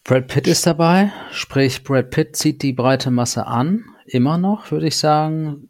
Brad 0.05 0.27
Pitt 0.27 0.49
ist 0.49 0.67
dabei, 0.67 1.13
sprich 1.31 1.85
Brad 1.85 2.11
Pitt 2.11 2.37
zieht 2.37 2.63
die 2.63 2.73
breite 2.73 3.11
Masse 3.11 3.47
an, 3.47 3.85
immer 4.05 4.37
noch, 4.37 4.71
würde 4.71 4.89
ich 4.89 4.97
sagen. 4.97 5.69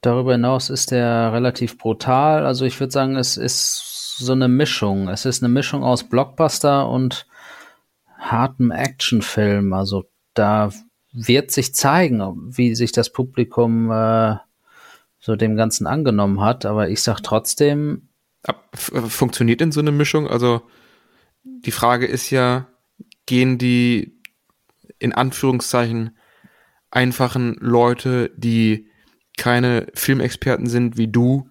Darüber 0.00 0.32
hinaus 0.32 0.70
ist 0.70 0.92
er 0.92 1.32
relativ 1.32 1.78
brutal. 1.78 2.44
Also 2.44 2.64
ich 2.64 2.78
würde 2.80 2.92
sagen, 2.92 3.16
es 3.16 3.36
ist 3.36 4.16
so 4.18 4.32
eine 4.32 4.48
Mischung. 4.48 5.08
Es 5.08 5.24
ist 5.24 5.42
eine 5.42 5.52
Mischung 5.52 5.84
aus 5.84 6.04
Blockbuster 6.04 6.88
und 6.88 7.26
hartem 8.18 8.70
Actionfilm. 8.70 9.72
Also 9.72 10.04
da 10.34 10.70
wird 11.12 11.50
sich 11.50 11.74
zeigen, 11.74 12.20
wie 12.56 12.74
sich 12.74 12.90
das 12.90 13.10
Publikum 13.10 13.90
äh, 13.92 14.36
so 15.20 15.36
dem 15.36 15.56
Ganzen 15.56 15.86
angenommen 15.86 16.40
hat. 16.40 16.64
Aber 16.64 16.88
ich 16.88 17.02
sag 17.02 17.20
trotzdem. 17.20 18.08
Funktioniert 18.74 19.60
denn 19.60 19.72
so 19.72 19.80
eine 19.80 19.92
Mischung? 19.92 20.26
Also 20.26 20.62
die 21.44 21.70
Frage 21.70 22.06
ist 22.06 22.30
ja, 22.30 22.68
gehen 23.26 23.58
die 23.58 24.18
in 24.98 25.12
Anführungszeichen 25.12 26.16
einfachen 26.90 27.56
Leute, 27.60 28.30
die 28.36 28.88
keine 29.36 29.86
Filmexperten 29.94 30.66
sind 30.66 30.96
wie 30.96 31.08
du, 31.08 31.48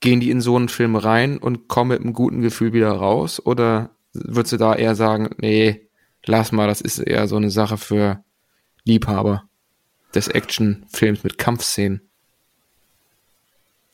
gehen 0.00 0.20
die 0.20 0.30
in 0.30 0.40
so 0.40 0.56
einen 0.56 0.68
Film 0.68 0.96
rein 0.96 1.38
und 1.38 1.68
kommen 1.68 1.90
mit 1.90 2.00
einem 2.00 2.12
guten 2.12 2.40
Gefühl 2.40 2.72
wieder 2.72 2.90
raus? 2.90 3.44
Oder 3.44 3.90
würdest 4.12 4.52
du 4.52 4.56
da 4.56 4.74
eher 4.74 4.94
sagen, 4.94 5.30
nee, 5.38 5.88
lass 6.24 6.52
mal, 6.52 6.66
das 6.66 6.80
ist 6.80 6.98
eher 6.98 7.28
so 7.28 7.36
eine 7.36 7.50
Sache 7.50 7.76
für 7.76 8.24
Liebhaber 8.84 9.48
des 10.14 10.28
Actionfilms 10.28 11.24
mit 11.24 11.38
Kampfszenen? 11.38 12.08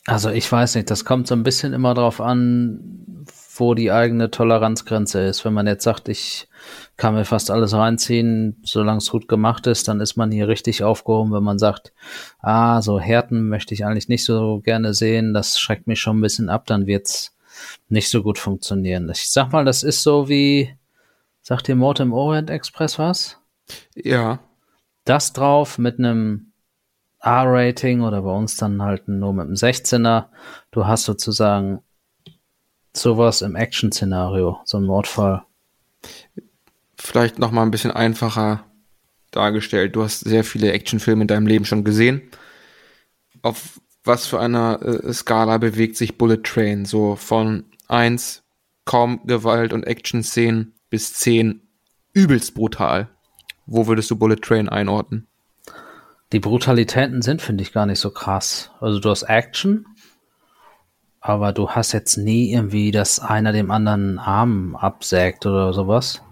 Also 0.07 0.31
ich 0.31 0.51
weiß 0.51 0.77
nicht, 0.77 0.91
das 0.91 1.05
kommt 1.05 1.27
so 1.27 1.35
ein 1.35 1.43
bisschen 1.43 1.73
immer 1.73 1.95
drauf 1.95 2.21
an, 2.21 3.25
wo 3.57 3.75
die 3.75 3.93
eigene 3.93 4.31
Toleranzgrenze 4.31 5.21
ist. 5.21 5.45
Wenn 5.45 5.53
man 5.53 5.67
jetzt 5.67 5.85
sagt, 5.85 6.09
ich 6.09 6.49
kann 6.97 7.15
mir 7.15 7.27
fast 7.27 7.51
alles 7.51 7.75
reinziehen, 7.75 8.57
solange 8.65 8.99
es 8.99 9.11
gut 9.11 9.29
gemacht 9.29 9.67
ist, 9.67 9.89
dann 9.89 10.01
ist 10.01 10.17
man 10.17 10.31
hier 10.31 10.49
richtig 10.49 10.83
aufgehoben. 10.83 11.33
Wenn 11.33 11.43
man 11.43 11.59
sagt, 11.59 11.93
ah, 12.41 12.81
so 12.81 12.99
Härten 12.99 13.49
möchte 13.49 13.75
ich 13.75 13.85
eigentlich 13.85 14.09
nicht 14.09 14.25
so 14.25 14.61
gerne 14.61 14.95
sehen, 14.95 15.35
das 15.35 15.61
schreckt 15.61 15.87
mich 15.87 16.01
schon 16.01 16.19
ein 16.19 16.23
bisschen 16.23 16.49
ab, 16.49 16.67
dann 16.67 16.87
wird's 16.87 17.37
nicht 17.89 18.09
so 18.09 18.23
gut 18.23 18.39
funktionieren. 18.39 19.11
Ich 19.11 19.31
sag 19.31 19.53
mal, 19.53 19.65
das 19.65 19.83
ist 19.83 20.03
so 20.03 20.29
wie, 20.29 20.75
sagt 21.43 21.69
dir 21.69 21.77
Mord 21.77 22.01
im 22.01 22.15
Orient 22.15 22.49
Express 22.49 22.99
was? 22.99 23.39
Ja. 23.95 24.41
Das 25.05 25.33
drauf 25.33 25.79
mit 25.79 25.99
einem 25.99 26.50
R-Rating 27.21 28.01
oder 28.01 28.23
bei 28.23 28.33
uns 28.33 28.57
dann 28.57 28.83
halt 28.83 29.09
nur 29.09 29.33
mit 29.33 29.47
einem 29.47 29.55
16er. 29.55 30.27
Du 30.71 30.87
hast 30.87 31.05
sozusagen 31.05 31.81
sowas 32.95 33.43
im 33.43 33.57
Action-Szenario, 33.57 34.61
so 34.65 34.79
ein 34.79 34.85
Mordfall. 34.85 35.43
Vielleicht 36.97 37.39
noch 37.39 37.51
mal 37.51 37.63
ein 37.63 37.71
bisschen 37.71 37.91
einfacher 37.91 38.65
dargestellt. 39.31 39.97
Du 39.97 40.03
hast 40.03 40.21
sehr 40.21 40.45
viele 40.45 40.73
Actionfilme 40.73 41.23
in 41.23 41.29
deinem 41.29 41.47
Leben 41.47 41.65
schon 41.65 41.85
gesehen. 41.85 42.23
Auf 43.43 43.81
was 44.05 44.27
für 44.27 44.41
einer 44.41 44.81
äh, 44.83 45.13
Skala 45.13 45.59
bewegt 45.59 45.97
sich 45.97 46.19
Bullet 46.19 46.43
Train? 46.43 46.85
So 46.85 47.17
von 47.17 47.65
1 47.89 48.43
kaum 48.85 49.27
Gewalt 49.27 49.73
und 49.73 49.87
Action-Szenen 49.87 50.75
bis 50.89 51.13
10 51.15 51.63
übelst 52.13 52.55
brutal. 52.55 53.09
Wo 53.67 53.87
würdest 53.87 54.11
du 54.11 54.17
Bullet 54.17 54.37
Train 54.37 54.69
einordnen? 54.69 55.29
Die 56.33 56.41
Brutalitäten 56.41 57.23
sind, 57.23 57.43
finde 57.43 57.63
ich, 57.63 57.73
gar 57.73 57.87
nicht 57.87 57.99
so 57.99 58.11
krass. 58.11 58.71
Also 58.81 59.01
du 59.01 59.11
hast 59.11 59.25
Action, 59.25 59.87
aber 61.21 61.53
du 61.53 61.71
hast 61.71 61.93
jetzt 61.93 62.17
nie 62.17 62.53
irgendwie, 62.53 62.93
dass 62.93 63.19
einer 63.19 63.53
dem 63.53 63.71
anderen 63.71 64.19
Arm 64.19 64.77
absägt 64.77 65.45
oder 65.45 65.73
sowas. 65.73 66.23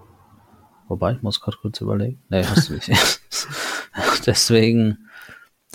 Wobei, 0.87 1.12
ich 1.12 1.22
muss 1.22 1.40
gerade 1.40 1.58
kurz 1.61 1.80
überlegen. 1.80 2.22
Nee, 2.28 2.44
hast 2.44 2.68
du 2.68 2.74
nicht. 2.74 2.90
Deswegen, 4.26 5.08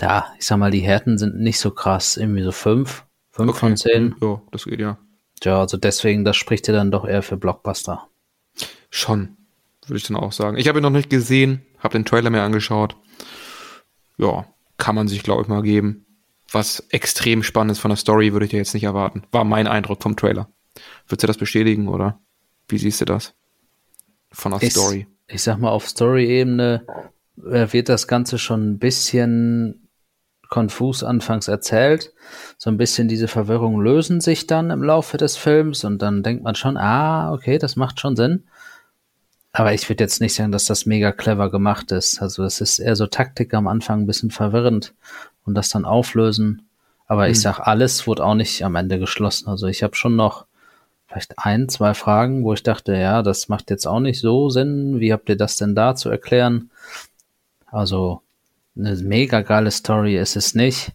ja, 0.00 0.26
ich 0.38 0.46
sag 0.46 0.58
mal, 0.58 0.70
die 0.70 0.80
Härten 0.80 1.18
sind 1.18 1.36
nicht 1.36 1.60
so 1.60 1.70
krass. 1.70 2.16
Irgendwie 2.16 2.42
so 2.42 2.50
fünf, 2.50 3.04
fünf 3.30 3.50
okay. 3.50 3.58
von 3.58 3.76
zehn. 3.76 4.16
Ja, 4.20 4.42
das 4.50 4.64
geht 4.64 4.80
ja. 4.80 4.98
Ja, 5.42 5.60
also 5.60 5.76
deswegen, 5.76 6.24
das 6.24 6.36
spricht 6.36 6.66
ja 6.68 6.74
dann 6.74 6.90
doch 6.90 7.04
eher 7.04 7.22
für 7.22 7.36
Blockbuster. 7.36 8.08
Schon, 8.88 9.36
würde 9.86 9.98
ich 9.98 10.04
dann 10.04 10.16
auch 10.16 10.32
sagen. 10.32 10.56
Ich 10.56 10.68
habe 10.68 10.78
ihn 10.78 10.82
noch 10.82 10.90
nicht 10.90 11.10
gesehen, 11.10 11.62
habe 11.78 11.92
den 11.92 12.04
Trailer 12.04 12.30
mir 12.30 12.42
angeschaut. 12.42 12.96
Ja, 14.16 14.46
kann 14.78 14.94
man 14.94 15.08
sich, 15.08 15.22
glaube 15.22 15.42
ich, 15.42 15.48
mal 15.48 15.62
geben 15.62 16.04
was 16.54 16.86
extrem 16.90 17.42
Spannendes 17.42 17.78
von 17.78 17.90
der 17.90 17.96
Story 17.96 18.32
würde 18.32 18.46
ich 18.46 18.50
dir 18.50 18.58
jetzt 18.58 18.74
nicht 18.74 18.84
erwarten. 18.84 19.24
War 19.32 19.44
mein 19.44 19.66
Eindruck 19.66 20.02
vom 20.02 20.16
Trailer. 20.16 20.48
Würdest 21.06 21.22
du 21.22 21.26
das 21.26 21.38
bestätigen 21.38 21.88
oder 21.88 22.20
wie 22.68 22.78
siehst 22.78 23.00
du 23.00 23.04
das? 23.04 23.34
Von 24.30 24.52
der 24.52 24.62
ich, 24.62 24.70
Story. 24.70 25.06
Ich 25.26 25.42
sag 25.42 25.58
mal, 25.58 25.70
auf 25.70 25.88
Story-Ebene 25.88 26.86
äh, 27.44 27.72
wird 27.72 27.88
das 27.88 28.08
Ganze 28.08 28.38
schon 28.38 28.70
ein 28.70 28.78
bisschen 28.78 29.88
konfus 30.48 31.02
anfangs 31.02 31.48
erzählt. 31.48 32.12
So 32.58 32.70
ein 32.70 32.76
bisschen 32.76 33.08
diese 33.08 33.28
Verwirrung 33.28 33.80
lösen 33.80 34.20
sich 34.20 34.46
dann 34.46 34.70
im 34.70 34.82
Laufe 34.82 35.16
des 35.16 35.36
Films 35.36 35.84
und 35.84 36.00
dann 36.00 36.22
denkt 36.22 36.44
man 36.44 36.54
schon, 36.54 36.76
ah, 36.76 37.32
okay, 37.32 37.58
das 37.58 37.76
macht 37.76 38.00
schon 38.00 38.16
Sinn. 38.16 38.44
Aber 39.56 39.72
ich 39.72 39.88
würde 39.88 40.02
jetzt 40.02 40.20
nicht 40.20 40.34
sagen, 40.34 40.50
dass 40.50 40.64
das 40.64 40.84
mega 40.84 41.12
clever 41.12 41.48
gemacht 41.48 41.92
ist. 41.92 42.20
Also 42.20 42.42
es 42.42 42.60
ist 42.60 42.80
eher 42.80 42.96
so 42.96 43.06
Taktik 43.06 43.54
am 43.54 43.68
Anfang 43.68 44.00
ein 44.00 44.06
bisschen 44.06 44.32
verwirrend 44.32 44.92
und 45.46 45.54
das 45.54 45.68
dann 45.68 45.84
auflösen. 45.84 46.68
Aber 47.06 47.26
hm. 47.26 47.30
ich 47.30 47.40
sag, 47.40 47.60
alles 47.60 48.04
wurde 48.08 48.24
auch 48.24 48.34
nicht 48.34 48.64
am 48.64 48.74
Ende 48.74 48.98
geschlossen. 48.98 49.48
Also 49.48 49.68
ich 49.68 49.84
habe 49.84 49.94
schon 49.94 50.16
noch 50.16 50.46
vielleicht 51.06 51.38
ein, 51.38 51.68
zwei 51.68 51.94
Fragen, 51.94 52.42
wo 52.42 52.52
ich 52.52 52.64
dachte, 52.64 52.96
ja, 52.96 53.22
das 53.22 53.48
macht 53.48 53.70
jetzt 53.70 53.86
auch 53.86 54.00
nicht 54.00 54.20
so 54.20 54.50
Sinn. 54.50 54.98
Wie 54.98 55.12
habt 55.12 55.28
ihr 55.28 55.36
das 55.36 55.56
denn 55.56 55.76
da 55.76 55.94
zu 55.94 56.10
erklären? 56.10 56.70
Also 57.66 58.22
eine 58.76 58.96
mega 58.96 59.40
geile 59.42 59.70
Story 59.70 60.18
ist 60.18 60.34
es 60.34 60.56
nicht. 60.56 60.90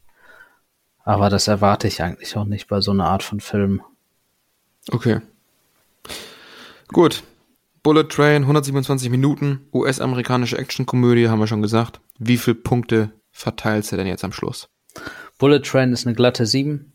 Aber 1.06 1.30
das 1.30 1.48
erwarte 1.48 1.88
ich 1.88 2.04
eigentlich 2.04 2.36
auch 2.36 2.44
nicht 2.44 2.68
bei 2.68 2.82
so 2.82 2.92
einer 2.92 3.06
Art 3.06 3.24
von 3.24 3.40
Film. 3.40 3.82
Okay. 4.92 5.22
Gut, 6.90 7.24
Bullet 7.82 8.10
Train, 8.10 8.44
127 8.44 9.10
Minuten, 9.10 9.68
US-amerikanische 9.74 10.58
Actionkomödie, 10.58 11.30
haben 11.30 11.40
wir 11.40 11.48
schon 11.48 11.62
gesagt. 11.62 12.02
Wie 12.18 12.38
viele 12.38 12.56
Punkte 12.56 13.14
verteilst 13.32 13.92
du 13.92 13.98
denn 13.98 14.08
jetzt 14.08 14.24
am 14.26 14.34
Schluss? 14.34 14.70
Bullet 15.38 15.62
Train 15.62 15.94
ist 15.94 16.06
eine 16.06 16.16
glatte 16.16 16.46
7. 16.46 16.92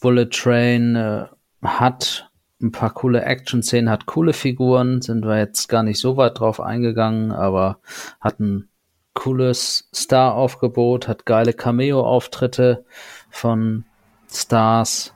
Bullet 0.00 0.30
Train 0.30 0.96
äh, 0.96 1.26
hat 1.62 2.30
ein 2.62 2.72
paar 2.72 2.94
coole 2.94 3.22
Action-Szenen, 3.22 3.90
hat 3.90 4.06
coole 4.06 4.32
Figuren, 4.32 5.02
sind 5.02 5.24
wir 5.24 5.38
jetzt 5.38 5.68
gar 5.68 5.82
nicht 5.82 6.00
so 6.00 6.16
weit 6.16 6.40
drauf 6.40 6.60
eingegangen, 6.60 7.30
aber 7.30 7.80
hat 8.20 8.40
ein 8.40 8.68
cooles 9.14 9.88
Star-Aufgebot, 9.94 11.06
hat 11.06 11.26
geile 11.26 11.52
Cameo-Auftritte 11.52 12.84
von 13.30 13.84
Stars 14.30 15.14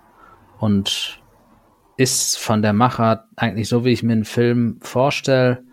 und 0.58 1.21
ist 1.96 2.38
von 2.38 2.62
der 2.62 2.72
Macher 2.72 3.28
eigentlich 3.36 3.68
so, 3.68 3.84
wie 3.84 3.92
ich 3.92 4.02
mir 4.02 4.12
einen 4.12 4.24
Film 4.24 4.78
vorstelle. 4.80 5.64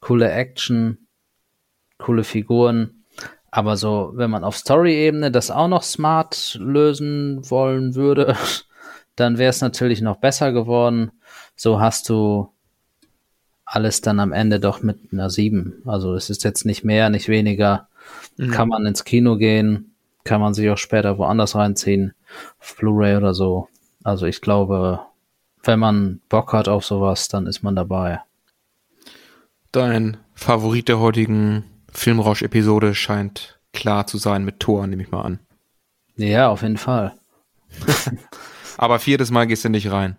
Coole 0.00 0.30
Action, 0.30 1.06
coole 1.98 2.24
Figuren. 2.24 3.04
Aber 3.50 3.76
so, 3.76 4.12
wenn 4.14 4.30
man 4.30 4.44
auf 4.44 4.56
Story-Ebene 4.56 5.30
das 5.30 5.50
auch 5.50 5.68
noch 5.68 5.82
smart 5.82 6.56
lösen 6.60 7.48
wollen 7.50 7.94
würde, 7.94 8.36
dann 9.16 9.38
wäre 9.38 9.50
es 9.50 9.60
natürlich 9.60 10.00
noch 10.00 10.16
besser 10.16 10.52
geworden. 10.52 11.10
So 11.56 11.80
hast 11.80 12.08
du 12.08 12.52
alles 13.64 14.00
dann 14.00 14.20
am 14.20 14.32
Ende 14.32 14.60
doch 14.60 14.82
mit 14.82 15.12
einer 15.12 15.30
7. 15.30 15.82
Also 15.86 16.14
es 16.14 16.30
ist 16.30 16.44
jetzt 16.44 16.64
nicht 16.64 16.84
mehr, 16.84 17.10
nicht 17.10 17.28
weniger. 17.28 17.88
Mhm. 18.36 18.50
Kann 18.50 18.68
man 18.68 18.86
ins 18.86 19.04
Kino 19.04 19.36
gehen, 19.36 19.94
kann 20.24 20.40
man 20.40 20.54
sich 20.54 20.70
auch 20.70 20.78
später 20.78 21.18
woanders 21.18 21.54
reinziehen, 21.54 22.14
auf 22.60 22.76
Blu-ray 22.76 23.16
oder 23.16 23.34
so. 23.34 23.68
Also 24.04 24.26
ich 24.26 24.40
glaube, 24.40 25.00
wenn 25.62 25.78
man 25.78 26.20
Bock 26.28 26.52
hat 26.52 26.68
auf 26.68 26.84
sowas, 26.84 27.28
dann 27.28 27.46
ist 27.46 27.62
man 27.62 27.76
dabei. 27.76 28.20
Dein 29.72 30.16
Favorit 30.34 30.88
der 30.88 30.98
heutigen 30.98 31.64
Filmrausch-Episode 31.92 32.94
scheint 32.94 33.58
klar 33.72 34.06
zu 34.06 34.18
sein 34.18 34.44
mit 34.44 34.60
Tor, 34.60 34.86
nehme 34.86 35.02
ich 35.02 35.10
mal 35.10 35.22
an. 35.22 35.40
Ja, 36.16 36.48
auf 36.48 36.62
jeden 36.62 36.78
Fall. 36.78 37.14
Aber 38.78 38.98
viertes 38.98 39.30
Mal 39.30 39.46
gehst 39.46 39.64
du 39.64 39.68
nicht 39.68 39.90
rein. 39.90 40.16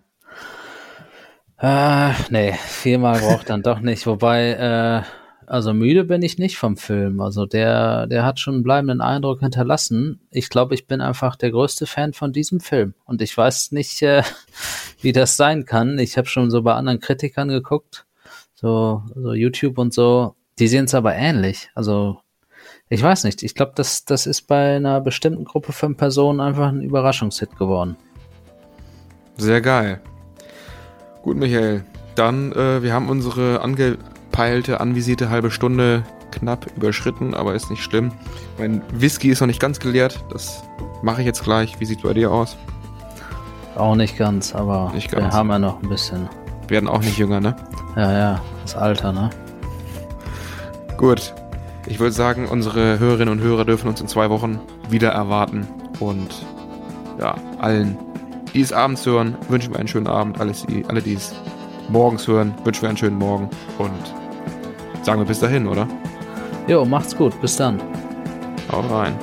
Äh, 1.58 2.12
nee, 2.30 2.52
viermal 2.52 3.20
braucht 3.20 3.50
dann 3.50 3.62
doch 3.62 3.80
nicht. 3.80 4.06
Wobei, 4.06 4.52
äh, 4.52 5.02
also 5.50 5.74
müde 5.74 6.04
bin 6.04 6.22
ich 6.22 6.38
nicht 6.38 6.58
vom 6.58 6.76
Film. 6.76 7.20
Also 7.20 7.44
der, 7.44 8.06
der 8.06 8.24
hat 8.24 8.38
schon 8.38 8.54
einen 8.54 8.62
bleibenden 8.62 9.00
Eindruck 9.00 9.40
hinterlassen. 9.40 10.20
Ich 10.30 10.48
glaube, 10.48 10.74
ich 10.74 10.86
bin 10.86 11.00
einfach 11.00 11.34
der 11.34 11.50
größte 11.50 11.86
Fan 11.86 12.12
von 12.12 12.32
diesem 12.32 12.60
Film. 12.60 12.94
Und 13.04 13.20
ich 13.20 13.36
weiß 13.36 13.72
nicht, 13.72 14.00
äh, 14.02 14.22
wie 15.00 15.10
das 15.10 15.36
sein 15.36 15.64
kann. 15.64 15.98
Ich 15.98 16.16
habe 16.16 16.28
schon 16.28 16.52
so 16.52 16.62
bei 16.62 16.74
anderen 16.74 17.00
Kritikern 17.00 17.48
geguckt, 17.48 18.06
so, 18.54 19.02
so 19.16 19.32
YouTube 19.32 19.78
und 19.78 19.92
so. 19.92 20.36
Die 20.60 20.68
sehen 20.68 20.84
es 20.84 20.94
aber 20.94 21.16
ähnlich. 21.16 21.68
Also 21.74 22.20
ich 22.88 23.02
weiß 23.02 23.24
nicht. 23.24 23.42
Ich 23.42 23.56
glaube, 23.56 23.72
das, 23.74 24.04
das 24.04 24.28
ist 24.28 24.42
bei 24.42 24.76
einer 24.76 25.00
bestimmten 25.00 25.44
Gruppe 25.44 25.72
von 25.72 25.96
Personen 25.96 26.38
einfach 26.38 26.68
ein 26.68 26.80
Überraschungshit 26.80 27.56
geworden. 27.58 27.96
Sehr 29.36 29.60
geil. 29.60 30.00
Gut, 31.22 31.36
Michael. 31.36 31.84
Dann, 32.14 32.52
äh, 32.52 32.84
wir 32.84 32.92
haben 32.92 33.08
unsere 33.08 33.62
angepeilte, 34.40 34.80
anvisierte 34.80 35.28
halbe 35.30 35.50
Stunde 35.50 36.02
knapp 36.30 36.66
überschritten, 36.76 37.34
aber 37.34 37.54
ist 37.54 37.70
nicht 37.70 37.82
schlimm. 37.82 38.12
Mein 38.58 38.82
Whisky 38.92 39.28
ist 39.30 39.40
noch 39.40 39.46
nicht 39.46 39.60
ganz 39.60 39.80
geleert. 39.80 40.24
Das 40.30 40.62
mache 41.02 41.20
ich 41.20 41.26
jetzt 41.26 41.42
gleich. 41.44 41.78
Wie 41.80 41.84
sieht 41.84 42.02
bei 42.02 42.14
dir 42.14 42.30
aus? 42.30 42.56
Auch 43.76 43.94
nicht 43.94 44.16
ganz, 44.16 44.54
aber 44.54 44.92
Nicht 44.94 45.10
ganz. 45.10 45.24
wir 45.26 45.32
haben 45.32 45.50
ja 45.50 45.58
noch 45.58 45.82
ein 45.82 45.88
bisschen. 45.88 46.28
Werden 46.68 46.88
auch 46.88 47.00
nicht 47.00 47.18
jünger, 47.18 47.40
ne? 47.40 47.54
Ja, 47.96 48.12
ja, 48.12 48.40
das 48.62 48.76
Alter, 48.76 49.12
ne? 49.12 49.30
Gut. 50.96 51.34
Ich 51.86 51.98
würde 51.98 52.12
sagen, 52.12 52.46
unsere 52.46 52.98
Hörerinnen 52.98 53.32
und 53.32 53.40
Hörer 53.40 53.64
dürfen 53.64 53.88
uns 53.88 54.00
in 54.00 54.08
zwei 54.08 54.30
Wochen 54.30 54.60
wieder 54.88 55.10
erwarten. 55.10 55.66
Und 55.98 56.28
ja, 57.18 57.34
allen, 57.58 57.96
die 58.54 58.60
es 58.60 58.72
abends 58.72 59.04
hören, 59.06 59.36
wünschen 59.48 59.72
wir 59.72 59.80
einen 59.80 59.88
schönen 59.88 60.06
Abend. 60.06 60.40
Alles, 60.40 60.64
alle, 60.88 61.02
die 61.02 61.14
es 61.14 61.34
morgens 61.88 62.26
hören, 62.28 62.54
wünschen 62.64 62.82
wir 62.82 62.88
einen 62.90 62.98
schönen 62.98 63.18
Morgen. 63.18 63.48
Und 63.78 64.19
sagen 65.02 65.20
wir 65.20 65.26
bis 65.26 65.40
dahin, 65.40 65.66
oder? 65.66 65.86
Jo, 66.68 66.84
macht's 66.84 67.16
gut. 67.16 67.40
Bis 67.40 67.56
dann. 67.56 67.80
Haut 68.70 68.90
rein. 68.90 69.14